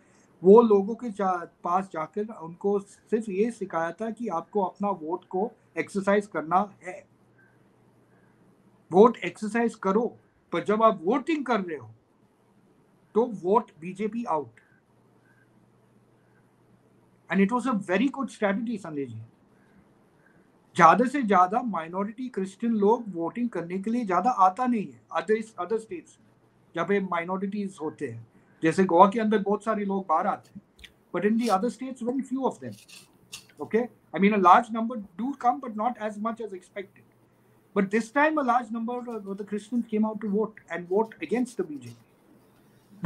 [0.42, 1.33] वो लोगों के जा,
[1.64, 7.03] पास जाकर उनको सिर्फ़ ये सिखाया था कि आपको अपना वोट को एक्सरसाइज करना है
[8.90, 10.03] वोट एक्सरसाइज करो,
[10.53, 11.90] पर जब आप वोटिंग कर रहे हो
[13.14, 14.61] तो vote BJP out
[17.31, 19.20] and it was a very good strategy Sanjay ji
[20.77, 25.42] ज़्यादा से ज़्यादा माइनॉरिटी क्रिश्चियन लोग वोटिंग करने के लिए ज़्यादा आता नहीं है अदर
[25.64, 26.18] अदर स्टेट्स
[26.74, 28.27] जहाँ पे माइनॉरिटीज होते हैं.
[28.62, 30.62] जैसे गोवा के अंदर बहुत सारे लोग बाहर आते हैं
[31.14, 32.72] but in the other states very few of them
[33.61, 33.81] okay?
[34.14, 37.07] I mean, a large number do come, but not as much as expected.
[37.78, 41.14] But this time a large number of the christians came out to vote and vote
[41.26, 41.94] against the bjp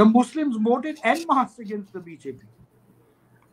[0.00, 2.52] the muslims voted en masse against the bjp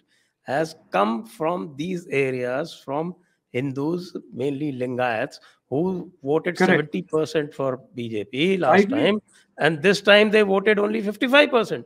[0.42, 3.14] has come from these areas from
[3.56, 5.38] Hindus, mainly Lingayats,
[5.70, 6.92] who voted Correct.
[6.92, 9.20] 70% for BJP last time,
[9.58, 11.84] and this time they voted only 55%.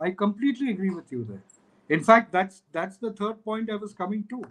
[0.00, 1.42] I completely agree with you there.
[1.88, 4.44] In fact, that's that's the third point I was coming to.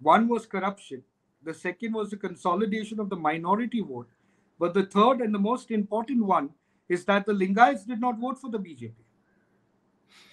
[0.00, 1.02] One was corruption
[1.44, 4.08] the second was the consolidation of the minority vote.
[4.58, 6.50] But the third and the most important one
[6.88, 8.92] is that the Lingayats did not vote for the BJP.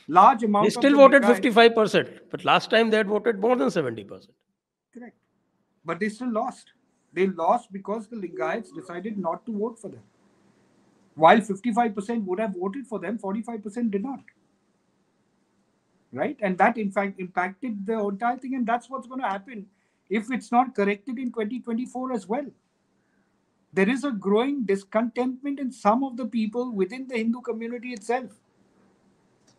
[0.07, 0.65] Large amount.
[0.65, 4.33] They still voted fifty-five percent, but last time they had voted more than seventy percent.
[4.93, 5.15] Correct,
[5.85, 6.71] but they still lost.
[7.13, 10.03] They lost because the Lingayats decided not to vote for them.
[11.15, 14.21] While fifty-five percent would have voted for them, forty-five percent did not.
[16.13, 19.65] Right, and that in fact impacted the entire thing, and that's what's going to happen
[20.09, 22.45] if it's not corrected in 2024 as well.
[23.73, 28.31] There is a growing discontentment in some of the people within the Hindu community itself.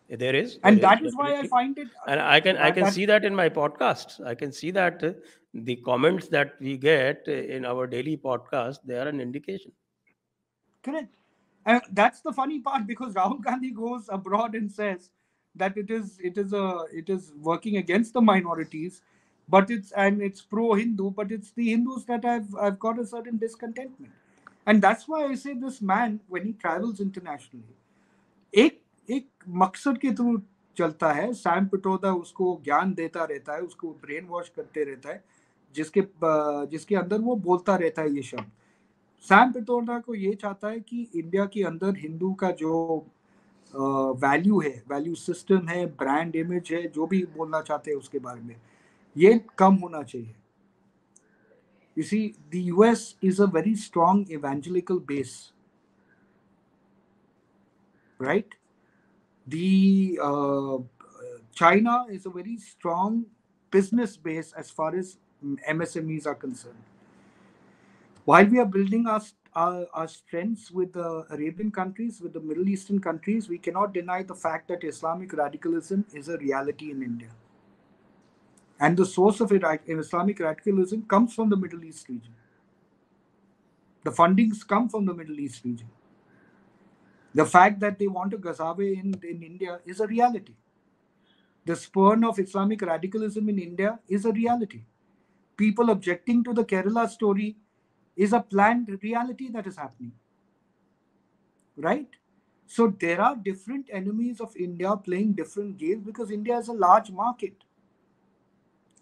[0.09, 1.87] There is, and that is, why I find it.
[2.07, 4.23] And I can I can see that in my podcasts.
[4.23, 5.13] I can see that uh,
[5.53, 9.71] the comments that we get in our daily podcast, they are an indication.
[10.83, 11.13] Correct.
[11.65, 15.09] And that's the funny part because Rahul Gandhi goes abroad and says
[15.55, 19.01] that it is it is a it is working against the minorities,
[19.47, 23.37] but it's and it's pro-Hindu, but it's the Hindus that I've I've got a certain
[23.37, 24.11] discontentment.
[24.65, 27.75] And that's why I say this man, when he travels internationally,
[28.51, 30.41] it एक मकसद ke through
[30.75, 31.31] chalta hai.
[31.33, 35.19] Sam Pitroda usko gyan deta rehta hai, usko brainwash karte rehta hai.
[35.75, 36.03] जिसके
[36.71, 38.51] जिसके अंदर वो बोलता रहता है ये शब्द।
[39.25, 43.05] सैम पिट्रोदा को ये चाहता है कि इंडिया के अंदर हिंदू का जो
[43.73, 48.41] वैल्यू है वैल्यू सिस्टम है ब्रांड इमेज है जो भी बोलना चाहते हैं उसके बारे
[48.41, 48.55] में
[49.17, 50.35] ये कम होना चाहिए।
[51.97, 55.53] You see the us is a very strong evangelical base
[58.19, 58.55] right?
[59.47, 60.77] The uh,
[61.53, 63.25] china is a very strong
[63.71, 66.83] business base as far as msmes are concerned
[68.25, 69.21] while we are building our,
[69.53, 74.23] our, our strengths with the arabian countries with the middle eastern countries we cannot deny
[74.23, 77.29] the fact that islamic radicalism is a reality in india
[78.79, 82.33] and the source of Islamic radicalism comes from the Middle East region.
[84.03, 85.89] The fundings come from the Middle East region.
[87.33, 90.55] The fact that they want a Ghazabe in, in India is a reality.
[91.65, 94.83] The spurn of Islamic radicalism in India is a reality.
[95.57, 97.57] People objecting to the Kerala story
[98.15, 100.13] is a planned reality that is happening.
[101.75, 102.09] Right?
[102.67, 107.11] So there are different enemies of India playing different games because India is a large
[107.11, 107.53] market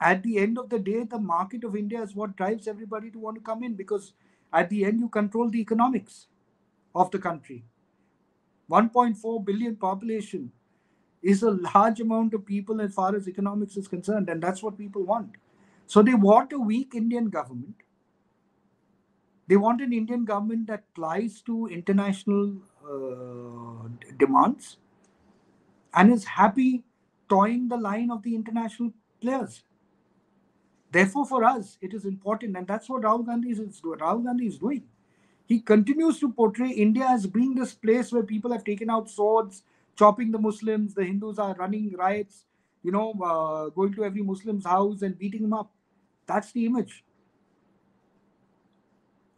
[0.01, 3.19] at the end of the day, the market of India is what drives everybody to
[3.19, 4.13] want to come in because
[4.51, 6.27] at the end, you control the economics.
[6.93, 7.63] of the country.
[8.69, 10.51] 1.4 billion population
[11.21, 14.77] is a large amount of people as far as economics is concerned, and that's what
[14.77, 15.37] people want.
[15.91, 17.75] So they want a weak Indian government.
[19.47, 22.53] They want an Indian government that plies to international
[22.89, 24.77] uh, demands
[25.93, 26.85] and is happy
[27.27, 29.63] toying the line of the international players.
[30.93, 34.57] Therefore, for us, it is important, and that's what Rahul Gandhi is, Rahul Gandhi is
[34.59, 34.83] doing.
[35.45, 39.63] He continues to portray India as being this place where people have taken out swords,
[39.97, 42.45] chopping the Muslims, the Hindus are running riots,
[42.81, 45.69] you know, uh, going to every Muslim's house and beating them up.
[46.31, 47.03] That's the image.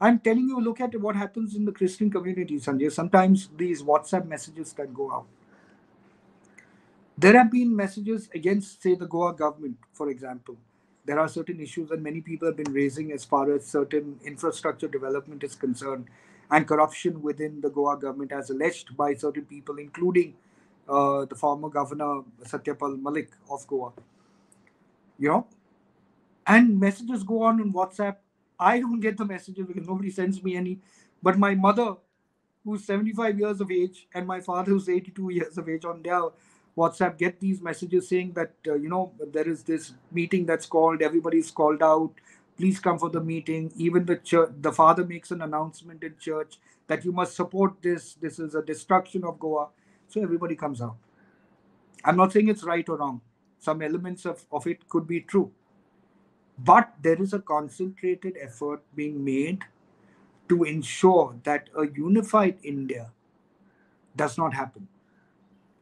[0.02, 2.92] I'm telling you, look at what happens in the Christian community, Sanjay.
[2.92, 5.26] Sometimes these WhatsApp messages can go out.
[7.18, 10.58] There have been messages against, say, the Goa government, for example.
[11.06, 14.90] There are certain issues that many people have been raising as far as certain infrastructure
[14.90, 16.08] development is concerned
[16.52, 20.36] and corruption within the Goa government, as alleged by certain people, including
[20.90, 23.94] uh, the former governor Satyapal Malik of Goa.
[25.20, 25.48] You know,
[26.48, 28.18] and messages go on on WhatsApp.
[28.60, 30.80] I don't get the messages because nobody sends me any.
[31.22, 31.96] But my mother,
[32.64, 36.22] who's 75 years of age, and my father, who's 82 years of age, on their
[36.78, 41.02] WhatsApp get these messages saying that uh, you know there is this meeting that's called,
[41.02, 42.12] everybody's called out.
[42.58, 43.72] Please come for the meeting.
[43.76, 48.16] Even the church, the father makes an announcement in church that you must support this.
[48.16, 49.70] This is a destruction of Goa.
[50.08, 50.98] So everybody comes out.
[52.04, 53.22] I'm not saying it's right or wrong.
[53.60, 55.52] Some elements of, of it could be true.
[56.60, 59.64] But there is a concentrated effort being made
[60.50, 63.12] to ensure that a unified India
[64.16, 64.88] does not happen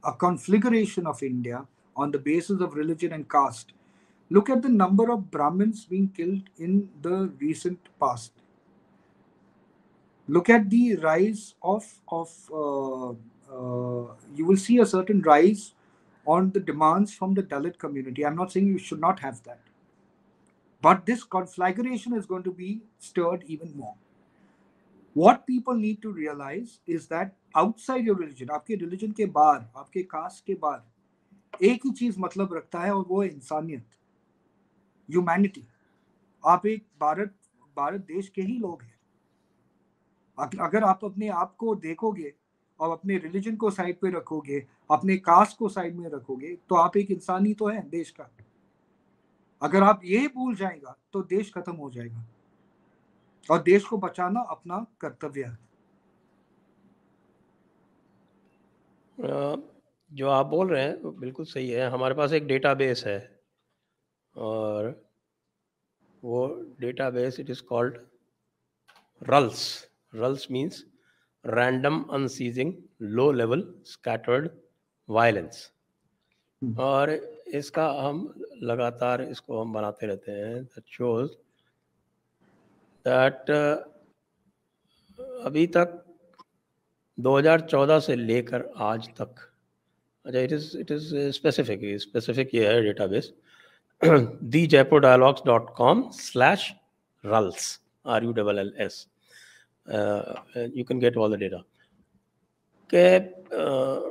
[0.04, 3.74] a configuration of India on the basis of religion and caste.
[4.30, 8.32] Look at the number of Brahmins being killed in the recent past.
[10.28, 13.10] Look at the rise of of uh,
[13.54, 15.74] uh, you will see a certain rise
[16.26, 18.26] on the demands from the Dalit community.
[18.26, 19.60] I'm not saying you should not have that,
[20.82, 23.96] but this conflagration is going to be stirred even more.
[25.16, 30.04] What people need to realize is that outside your religion आपके religion के बाहर, आपके
[30.04, 30.82] cast के बाहर,
[31.64, 33.86] एक ही चीज़ मतलब रखता है और वो है इंसानियत
[35.10, 35.64] ह्यूमैनिटी
[36.44, 37.34] आप एक भारत
[37.78, 39.00] भारत देश के ही लोग हैं।
[40.60, 42.34] अगर आप अपने आप को देखोगे
[42.80, 46.98] और अपने रिलीजन को साइड पे रखोगे, अपने कास्ट को साइड में रखोगे तो आप
[46.98, 48.30] एक इंसानी तो है देश का।
[49.62, 52.26] अगर आप ये भूल जाएगा तो देश खत्म हो जाएगा।
[53.50, 55.58] और देश को बचाना अपना कर्तव्य है।
[60.12, 63.20] जो आप बोल रहे हैं वो बिल्कुल सही है। हमारे पास एक डेटाबेस है
[64.36, 64.90] और
[66.24, 66.48] वो
[66.80, 67.98] database it is called
[69.22, 69.64] RULLS
[70.16, 70.86] RULLS means
[71.46, 74.50] random unceasing low level scattered
[75.10, 75.72] violence
[76.62, 77.10] और
[77.60, 78.20] इसका हम
[78.64, 81.32] लगातार इसको हम बनाते रहते हैं। दैट शोज़
[83.06, 83.50] दैट
[85.46, 86.04] अभी तक
[87.18, 89.48] 2014 से लेकर आज तक
[90.26, 93.34] अच्छा it is it is specific specific ये है database
[94.02, 96.72] the Jaipur dialogues dot com slash
[97.24, 99.06] RULLS R U double L S
[100.76, 101.64] you can get all the data
[102.90, 104.02] Okay, uh,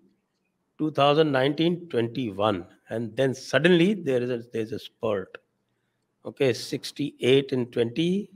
[0.78, 2.66] 2019 21.
[2.90, 5.38] And then suddenly there is a there's a spurt.
[6.24, 8.30] Okay, 68 in 20,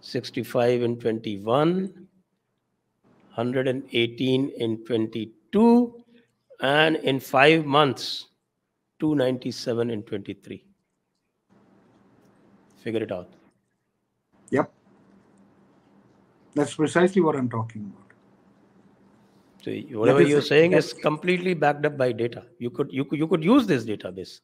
[0.00, 2.06] 65 in 21,
[3.34, 6.04] 118 in 22,
[6.60, 8.26] and in five months,
[9.00, 10.64] 297 in 23.
[12.82, 13.28] Figure it out.
[14.50, 14.70] Yep.
[16.54, 17.96] That's precisely what I'm talking about.
[19.62, 22.44] So whatever you're saying is completely backed up by data.
[22.58, 24.40] You could you could you could use this database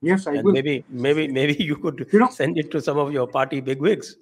[0.00, 0.52] Yes, I and will.
[0.52, 4.16] maybe maybe maybe you could You know- send it to some of your party bigwigs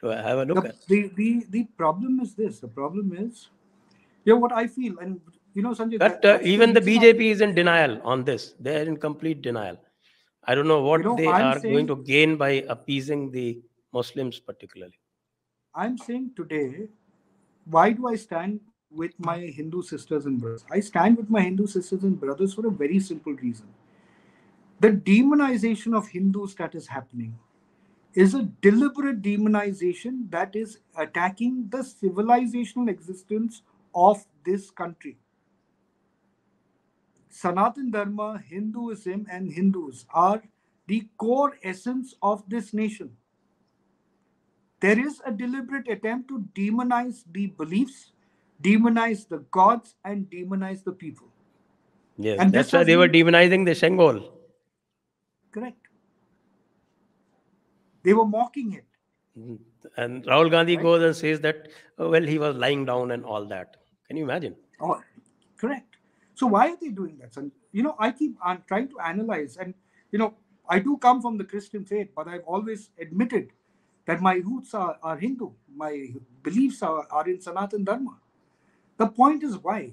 [0.00, 0.86] to have a look the, at.
[0.86, 2.60] the, the, the problem is this.
[2.60, 3.48] The problem is,
[4.24, 5.20] you know what I feel, and
[5.54, 5.98] you know, Sanjay.
[5.98, 8.54] But that- uh, even the BJP is in denial on this.
[8.60, 9.78] They are in complete denial.
[10.44, 13.60] I don't know what know, they I'm are going to gain by appeasing the
[13.92, 14.98] Muslims, particularly.
[15.74, 16.88] I'm saying today,
[17.66, 20.64] why do I stand with my Hindu sisters and brothers?
[20.70, 23.66] I stand with my Hindu sisters and brothers for a very simple reason.
[24.80, 27.38] The demonization of Hindus that is happening
[28.24, 33.62] is a deliberate demonization that is attacking the civilizational existence
[33.94, 35.16] of this country.
[37.30, 40.42] Sanatan Dharma, Hinduism, and Hindus are
[40.86, 43.16] the core essence of this nation
[44.80, 48.12] there is a deliberate attempt to demonize the beliefs,
[48.62, 51.26] demonize the gods, and demonize the people.
[52.16, 54.30] Yes, And that's why they were demonizing the Sengol.
[55.52, 55.87] Correct.
[58.02, 58.84] They were mocking it.
[59.38, 59.56] Mm-hmm.
[59.96, 60.82] And Rahul Gandhi Right.
[60.82, 61.68] goes and says that,
[61.98, 63.76] oh, well, he was lying down and all that.
[64.06, 64.56] Can you imagine?
[64.80, 65.00] Oh,
[65.56, 65.96] correct.
[66.34, 67.36] So why are they doing that?
[67.36, 69.74] And you know, I keep I'm trying to analyze, and
[70.12, 70.34] you know,
[70.68, 73.50] I do come from the Christian faith, but I've always admitted
[74.06, 75.50] that my roots are, are Hindu.
[75.74, 76.08] My
[76.42, 78.16] beliefs are, are in Sanatan Dharma.
[78.96, 79.92] The point is why?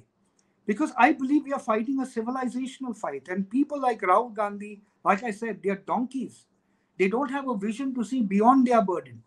[0.65, 5.23] Because I believe we are fighting a civilizational fight, and people like Rahul Gandhi, like
[5.23, 6.45] I said, they are donkeys.
[6.97, 9.21] They don't have a vision to see beyond their burden.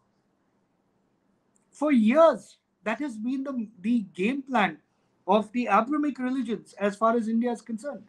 [1.71, 4.79] For years, that has been the, the game plan
[5.27, 8.05] of the Abrahamic religions as far as India is concerned.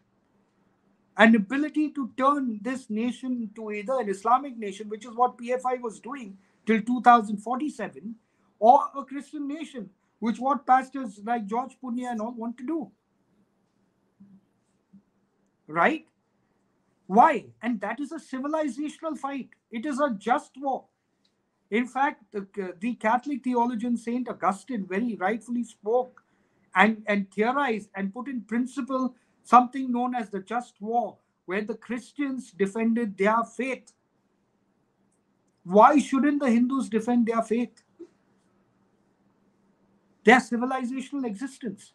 [1.17, 5.81] An ability to turn this nation to either an Islamic nation, which is what PFI
[5.81, 8.15] was doing till 2047,
[8.59, 9.89] or a Christian nation,
[10.19, 12.89] which what pastors like George Ponnaiah and all want to do.
[15.67, 16.05] Right?
[17.09, 17.47] Why?
[17.63, 19.49] And that is a civilizational fight.
[19.71, 20.85] It is a just war.
[21.71, 26.23] In fact, the, uh, the Catholic theologian Saint Augustine very rightfully spoke
[26.75, 31.75] and, and theorized and put in principle something known as the just war, where the
[31.75, 33.93] Christians defended their faith.
[35.63, 37.83] Why shouldn't the Hindus defend their faith?
[40.25, 41.93] Their civilizational existence.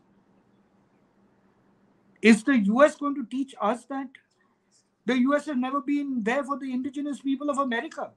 [2.23, 4.09] Is the US going to teach us that?
[5.07, 8.11] The US has never been there for the indigenous people of America.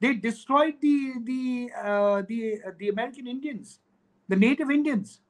[0.00, 3.80] They destroyed the the uh, the uh, the American Indians,
[4.28, 5.20] the native Indians,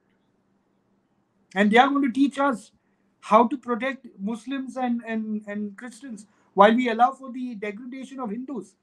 [1.54, 2.70] and they are going to teach us
[3.20, 8.30] how to protect Muslims and and and Christians while we allow for the degradation of
[8.30, 8.76] Hindus.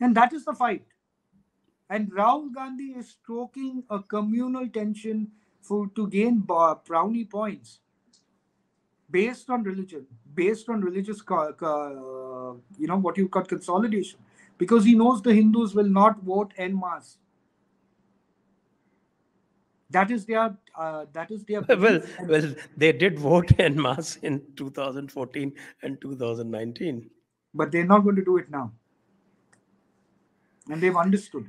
[0.00, 0.84] And that is the fight.
[1.88, 5.30] And Rahul Gandhi is stroking a communal tension
[5.60, 7.78] for to gain brownie points
[9.12, 14.20] based on religion, based on religious, co- you know, what you call consolidation,
[14.58, 17.18] because he knows the Hindus will not vote en masse.
[19.90, 21.62] That is their, uh, that is their.
[21.68, 25.52] well, well, they did vote en masse in 2014
[25.82, 27.10] and 2019.
[27.54, 28.72] but they're not going to do it now.
[30.70, 31.46] And they've understood.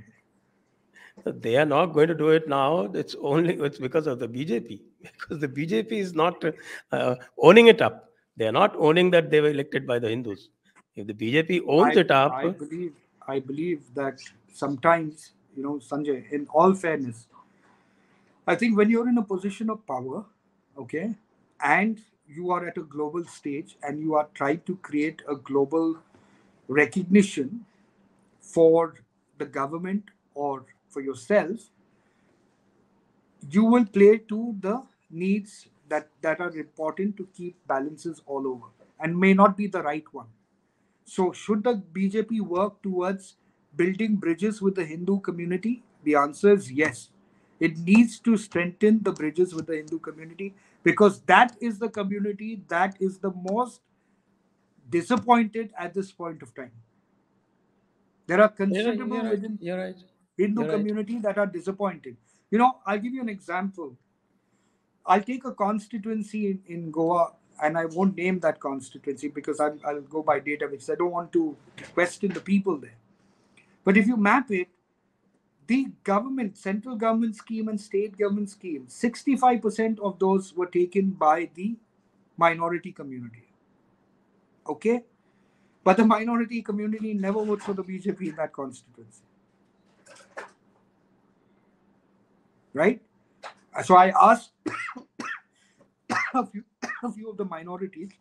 [1.25, 2.91] They are not going to do it now.
[2.93, 4.81] It's only it's because of the BJP.
[5.01, 6.43] Because the BJP is not
[6.91, 8.09] uh, owning it up.
[8.37, 10.49] They are not owning that they were elected by the Hindus.
[10.95, 12.93] If the BJP owns I, it up, I believe,
[13.27, 14.19] I believe that
[14.53, 17.27] sometimes, you know, Sanjay, in all fairness,
[18.47, 20.25] I think when you're in a position of power,
[20.77, 21.15] okay,
[21.61, 25.97] and you are at a global stage and you are trying to create a global
[26.67, 27.65] recognition
[28.39, 28.95] for
[29.37, 30.03] the government
[30.33, 31.71] or for yourself,
[33.49, 38.67] you will play to the needs that, that are important to keep balances all over
[38.99, 40.27] and may not be the right one.
[41.05, 43.35] So, should the BJP work towards
[43.75, 45.83] building bridges with the Hindu community?
[46.03, 47.09] The answer is yes.
[47.59, 52.61] It needs to strengthen the bridges with the Hindu community because that is the community
[52.69, 53.81] that is the most
[54.89, 56.71] disappointed at this point of time.
[58.27, 59.95] There are considerable you're right, you're right.
[60.37, 60.71] Hindu right.
[60.71, 62.17] community that are disappointed.
[62.51, 63.95] You know, I'll give you an example.
[65.05, 69.79] I'll take a constituency in, in Goa, and I won't name that constituency because I'm,
[69.85, 71.55] I'll go by data, because I don't want to
[71.93, 72.95] question the people there.
[73.83, 74.69] But if you map it,
[75.67, 81.49] the government, central government scheme and state government scheme, 65% of those were taken by
[81.53, 81.75] the
[82.37, 83.47] minority community.
[84.67, 85.03] Okay?
[85.83, 89.23] But the minority community never votes for the BJP in that constituency.
[92.73, 93.01] Right?
[93.83, 94.51] So I asked
[96.33, 96.63] a few,
[97.15, 98.11] view of the minorities,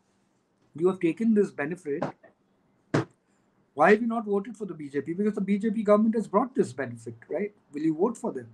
[0.74, 2.02] you have taken this benefit.
[3.74, 5.16] Why have you not voted for the BJP?
[5.16, 7.52] Because the BJP government has brought this benefit, right?
[7.72, 8.48] Will you vote for them?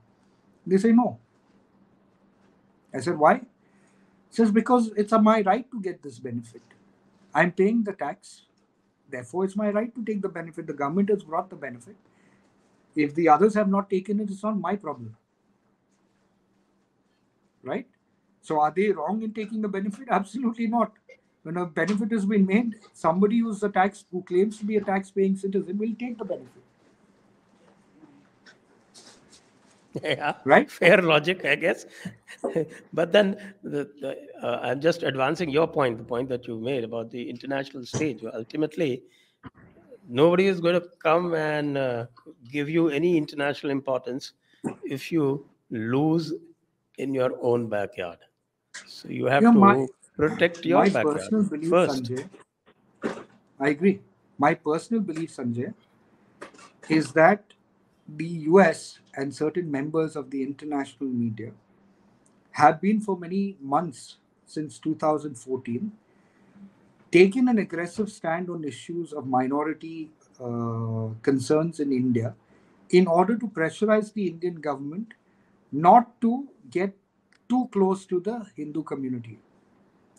[0.66, 1.18] They say no.
[2.94, 3.42] I said, why?
[4.30, 6.62] says because it's a, my right to get this benefit.
[7.34, 8.42] I'm paying the tax.
[9.10, 10.66] Therefore, it's my right to take the benefit.
[10.66, 11.96] The government has brought the benefit.
[12.94, 15.16] If the others have not taken it, it's not my problem.
[17.62, 17.86] Right?
[18.40, 20.08] So, are they wrong in taking the benefit?
[20.10, 20.92] Absolutely not.
[21.42, 24.80] When a benefit has been made, somebody who's a tax who claims to be a
[24.80, 26.62] tax-paying citizen will take the benefit.
[30.02, 31.86] yeah right fair logic i guess
[32.92, 36.84] but then the, the, uh, i'm just advancing your point the point that you made
[36.84, 39.02] about the international stage ultimately
[40.08, 42.06] nobody is going to come and uh,
[42.50, 44.32] give you any international importance
[44.84, 46.34] if you lose
[46.98, 48.18] in your own backyard.
[48.86, 49.86] So you have to my,
[50.16, 52.04] protect your backyard personal belief, first.
[52.04, 52.28] Sanjay,
[53.60, 54.00] i agree.
[54.38, 55.74] My personal belief sanjay
[56.88, 57.42] is that
[58.16, 61.52] the US and certain members of the international media
[62.52, 65.92] have been for many months since 2014
[67.10, 72.34] taken an aggressive stand on issues of minority uh, concerns in India
[72.90, 75.14] in order to pressurize the Indian government
[75.72, 76.94] not to get
[77.48, 79.38] too close to the Hindu community.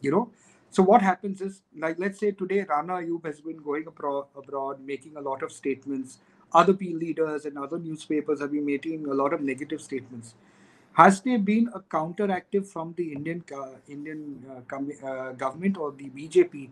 [0.01, 0.31] You know,
[0.69, 4.79] so what happens is, like, let's say today Rana Ayub has been going abroad, abroad
[4.85, 6.19] making a lot of statements
[6.53, 10.33] other P leaders and other newspapers have been making a lot of negative statements.
[10.93, 16.09] Has there been a counteractive from the Indian uh, Indian uh, uh, government or the
[16.09, 16.69] BJP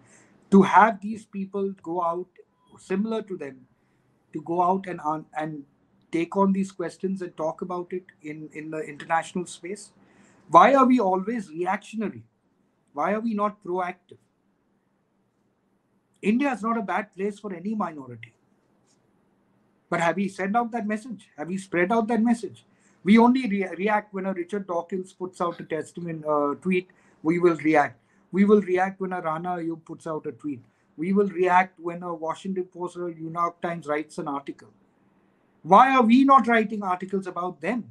[0.52, 2.28] to have these people go out
[2.80, 3.68] similar to them
[4.34, 5.00] to go out and
[5.38, 5.64] and
[6.12, 9.92] take on these questions and talk about it in in the international space?
[10.50, 12.24] Why are we always reactionary?
[12.94, 14.18] Why are we not proactive?
[16.22, 18.34] India is not a bad place for any minority
[19.90, 21.30] but have we sent out that message?
[21.38, 22.66] Have we spread out that message?
[23.04, 26.90] We only re- react when a Richard Dawkins puts out a testament uh, tweet.
[27.24, 28.00] We will react.
[28.32, 30.62] We will react when a Rana Ayub puts out a tweet.
[30.98, 34.70] We will react when a Washington Post or New York Times writes an article.
[35.68, 37.86] Why are we not writing articles about them?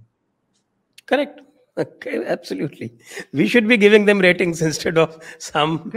[1.04, 1.40] Correct.
[1.78, 2.94] Okay, absolutely.
[3.32, 5.92] We should be giving them ratings instead of some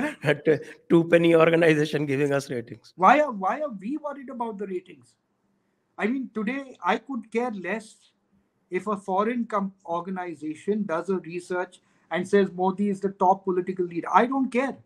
[0.90, 2.94] two penny organization giving us ratings.
[2.98, 5.16] Why are why are we worried about the ratings?
[5.98, 8.12] I mean, today I could care less
[8.70, 11.80] if a foreign com- organization does a research
[12.12, 14.08] and says Modi is the top political leader.
[14.14, 14.78] I don't care.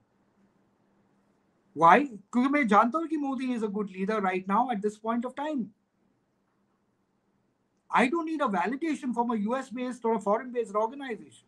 [1.73, 2.09] Why?
[2.31, 5.71] Because I know Modi is a good leader right now at this point of time.
[7.93, 11.47] I don't need a validation from a US based or a foreign based organization.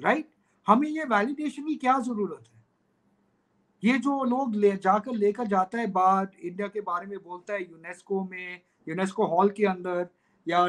[0.00, 0.24] Right?
[0.66, 2.54] हमें ये validation की क्या ज़रूरत है
[3.82, 7.62] ये जो लोग ले, जाकर लेकर जाता है बात इंडिया के बारे में बोलता है
[7.62, 10.06] यूनेस्को में यूनेस्को हॉल के अंदर,
[10.46, 10.64] या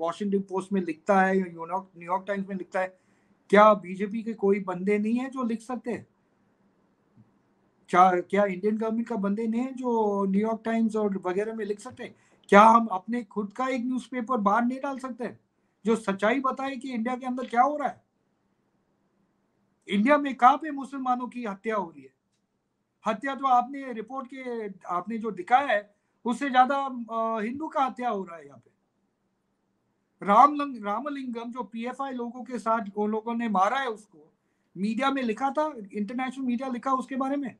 [0.00, 2.86] वॉशिंगटन पोस्ट में लिखता है, या न्यूयॉर्क टाइम्स में लिखता है,
[3.50, 6.06] क्या बीजेपी के कोई बंदे नहीं है जो लिख सकते हैं
[7.90, 12.02] क्या इंडियन गवर्नमेंट का बंदे नहीं है जो न्यूयॉर्क टाइम्स और वगैरह में लिख सकते
[12.04, 12.14] हैं
[12.48, 15.36] क्या हम अपने खुद का एक न्यूज़पेपर बाहर नहीं डाल सकते?
[15.84, 18.02] जो सच्चाई बताए कि इंडिया के अंदर क्या हो रहा है?
[19.88, 22.12] इंडिया में कहाँ पे मुसलमानों की हत्या हो रही है?
[23.04, 26.76] हत्या तो आपने रिपोर्ट के, आपने जो दिखाया है, उससे ज़्यादा
[27.42, 28.70] हिंदू का हत्या हो रहा है यहाँ पे।
[30.22, 34.30] राम रामलिंगम जो पीएफआई लोगों के साथ, उन लोगों ने मारा है उसको
[34.76, 37.54] मीडिया में लिखा था इंटरनेशनल मीडिया लिखा उसके बारे में?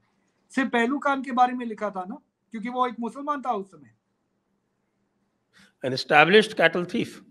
[0.52, 2.18] सिर्फ़ पहलू खान के बारे में लिखा था ना?
[2.52, 3.90] क्योंकि वो एक मुसलमान था उस समय।
[5.82, 7.22] An established cattle thief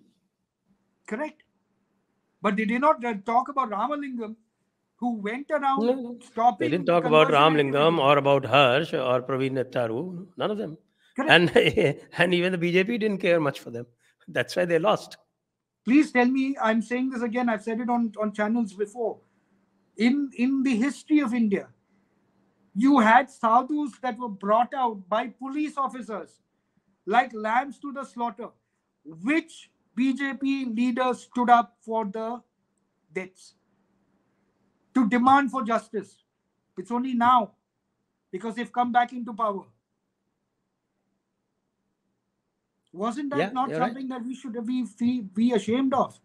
[1.08, 1.44] correct
[2.42, 4.36] but they did not uh, talk about ramalingam
[5.04, 6.66] who went around no, stopping.
[6.66, 10.28] They didn't talk about Ram Lingam or about Harsh or Praveen Nettaru.
[10.38, 10.78] None of them.
[11.16, 11.32] Correct.
[11.32, 13.86] And and even the BJP didn't care much for them.
[14.28, 15.18] That's why they lost.
[15.84, 16.56] Please tell me.
[16.62, 17.50] I'm saying this again.
[17.50, 19.20] I've said it on on channels before.
[19.98, 21.68] In in the history of India,
[22.74, 26.40] you had sadhus that were brought out by police officers
[27.06, 28.50] like lambs to the slaughter.
[29.06, 32.42] Which BJP leaders stood up for the
[33.14, 33.56] deaths?
[34.94, 36.18] to demand for justice.
[36.78, 37.52] It's only now
[38.32, 39.64] because they've come back into power.
[42.92, 44.22] Wasn't that yeah, not something right.
[44.22, 46.20] that we should be, be ashamed of?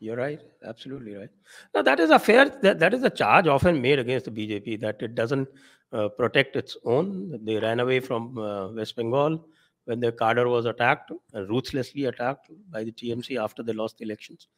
[0.00, 0.40] You're right.
[0.66, 1.30] Absolutely right.
[1.74, 4.80] Now, that is a fair, that, that is a charge often made against the BJP
[4.80, 5.48] that it doesn't
[5.92, 7.40] uh, protect its own.
[7.42, 9.46] They ran away from uh, West Bengal
[9.84, 14.04] when their cadre was attacked, uh, ruthlessly attacked by the TMC after they lost the
[14.04, 14.48] elections.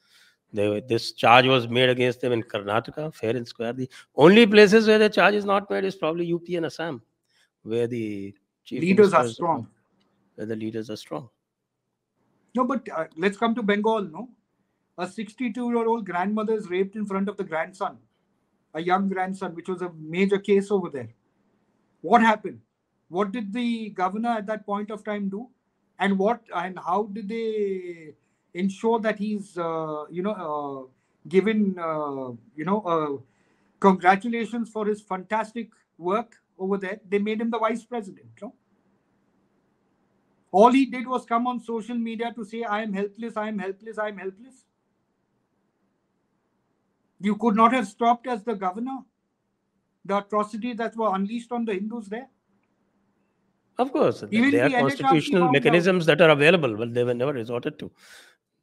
[0.52, 3.72] They, this charge was made against them in Karnataka, fair and square.
[3.72, 7.02] The only places where the charge is not made is probably UP and Assam,
[7.62, 8.34] where the
[8.70, 9.68] leaders are strong.
[10.36, 11.28] Where the leaders are strong.
[12.54, 14.02] No, but uh, let's come to Bengal.
[14.02, 14.30] No,
[14.96, 17.98] a 62-year-old grandmother is raped in front of the grandson,
[18.72, 21.08] a young grandson, which was a major case over there.
[22.00, 22.60] What happened?
[23.08, 25.48] What did the governor at that point of time do?
[25.98, 28.14] And what and how did they
[28.54, 30.86] ensure that he's uh, you know uh,
[31.28, 33.16] given uh, you know uh,
[33.80, 38.54] congratulations for his fantastic work over there they made him the vice president no?
[40.52, 43.58] all he did was come on social media to say i am helpless i am
[43.58, 44.64] helpless i am helpless
[47.28, 48.98] you could not have stopped as the governor
[50.04, 52.28] the atrocities that were unleashed on the hindus there
[53.78, 56.18] of course, Even there are constitutional mechanisms out.
[56.18, 57.90] that are available, but they were never resorted to.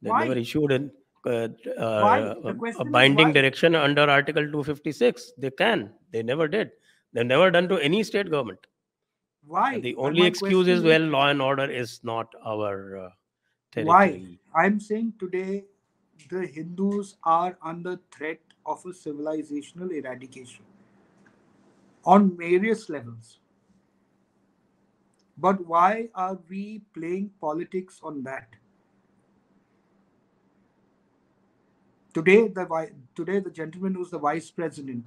[0.02, 0.24] They why?
[0.24, 0.90] never issued an,
[1.26, 1.48] uh,
[1.78, 2.34] uh,
[2.78, 5.32] a binding direction under Article 256.
[5.38, 5.92] They can.
[6.10, 6.72] They never did.
[7.12, 8.58] They've never done to any state government.
[9.46, 9.74] Why?
[9.74, 13.10] And the only excuse is, well, law and order is not our uh,
[13.72, 14.38] territory.
[14.52, 14.60] Why?
[14.60, 15.64] I'm saying today
[16.30, 20.64] the Hindus are under threat of a civilizational eradication
[22.04, 23.38] on various levels.
[25.36, 28.48] But why are we playing politics on that?
[32.12, 35.04] Today, the today the gentleman who's the vice president,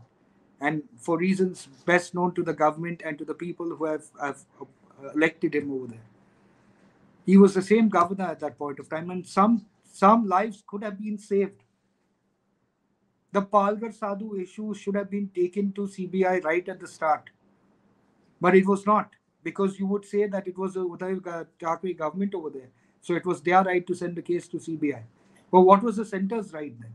[0.60, 4.44] and for reasons best known to the government and to the people who have, have
[4.62, 6.06] uh, elected him over there,
[7.26, 10.84] he was the same governor at that point of time, and some some lives could
[10.84, 11.64] have been saved.
[13.32, 17.30] The Palghar Sadhu issue should have been taken to CBI right at the start,
[18.42, 19.17] but it was not
[19.48, 22.70] because you would say that it was Uddhav Thackeray government over there.
[23.00, 25.04] So it was their right to send the case to CBI.
[25.50, 26.94] But what was the center's right then?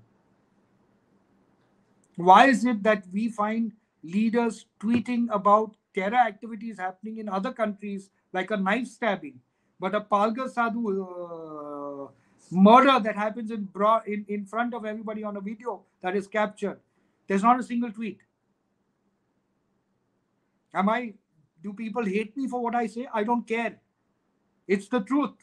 [2.16, 3.72] Why is it that we find
[4.02, 9.40] leaders tweeting about terror activities happening in other countries like a knife stabbing,
[9.80, 12.08] but a Palghar Sadhu uh,
[12.50, 13.66] murder that happens in,
[14.06, 16.78] in, in front of everybody on a video that is captured,
[17.28, 18.18] there's not a single tweet.
[20.74, 21.14] Am I
[21.63, 23.07] do people hate me for what I say?
[23.13, 23.79] I don't care.
[24.67, 25.35] It's the truth.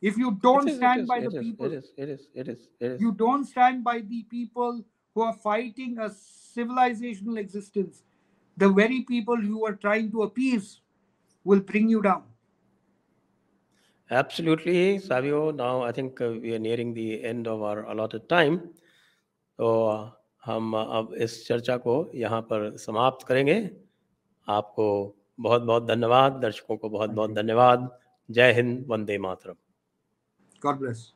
[0.00, 2.68] If you don't is, stand by the is, people, it is, it is, it is,
[2.80, 3.00] it is.
[3.00, 4.84] You don't stand by the people
[5.14, 8.02] who are fighting a civilizational existence.
[8.56, 10.80] The very people you are trying to appease
[11.44, 12.22] will bring you down.
[14.10, 15.50] Absolutely, Savio.
[15.50, 18.60] Now I think uh, we are nearing the end of our allotted time.
[19.58, 20.10] तो uh,
[20.46, 23.81] हम अब इस चर्चा को यहाँ पर समाप्त करेंगे
[24.47, 27.99] आपको बहुत बहुत धन्यवाद। दर्शकों को बहुत बहुत धन्यवाद।
[28.31, 29.55] जय हिंद वंदे मातरम।
[30.63, 31.13] God bless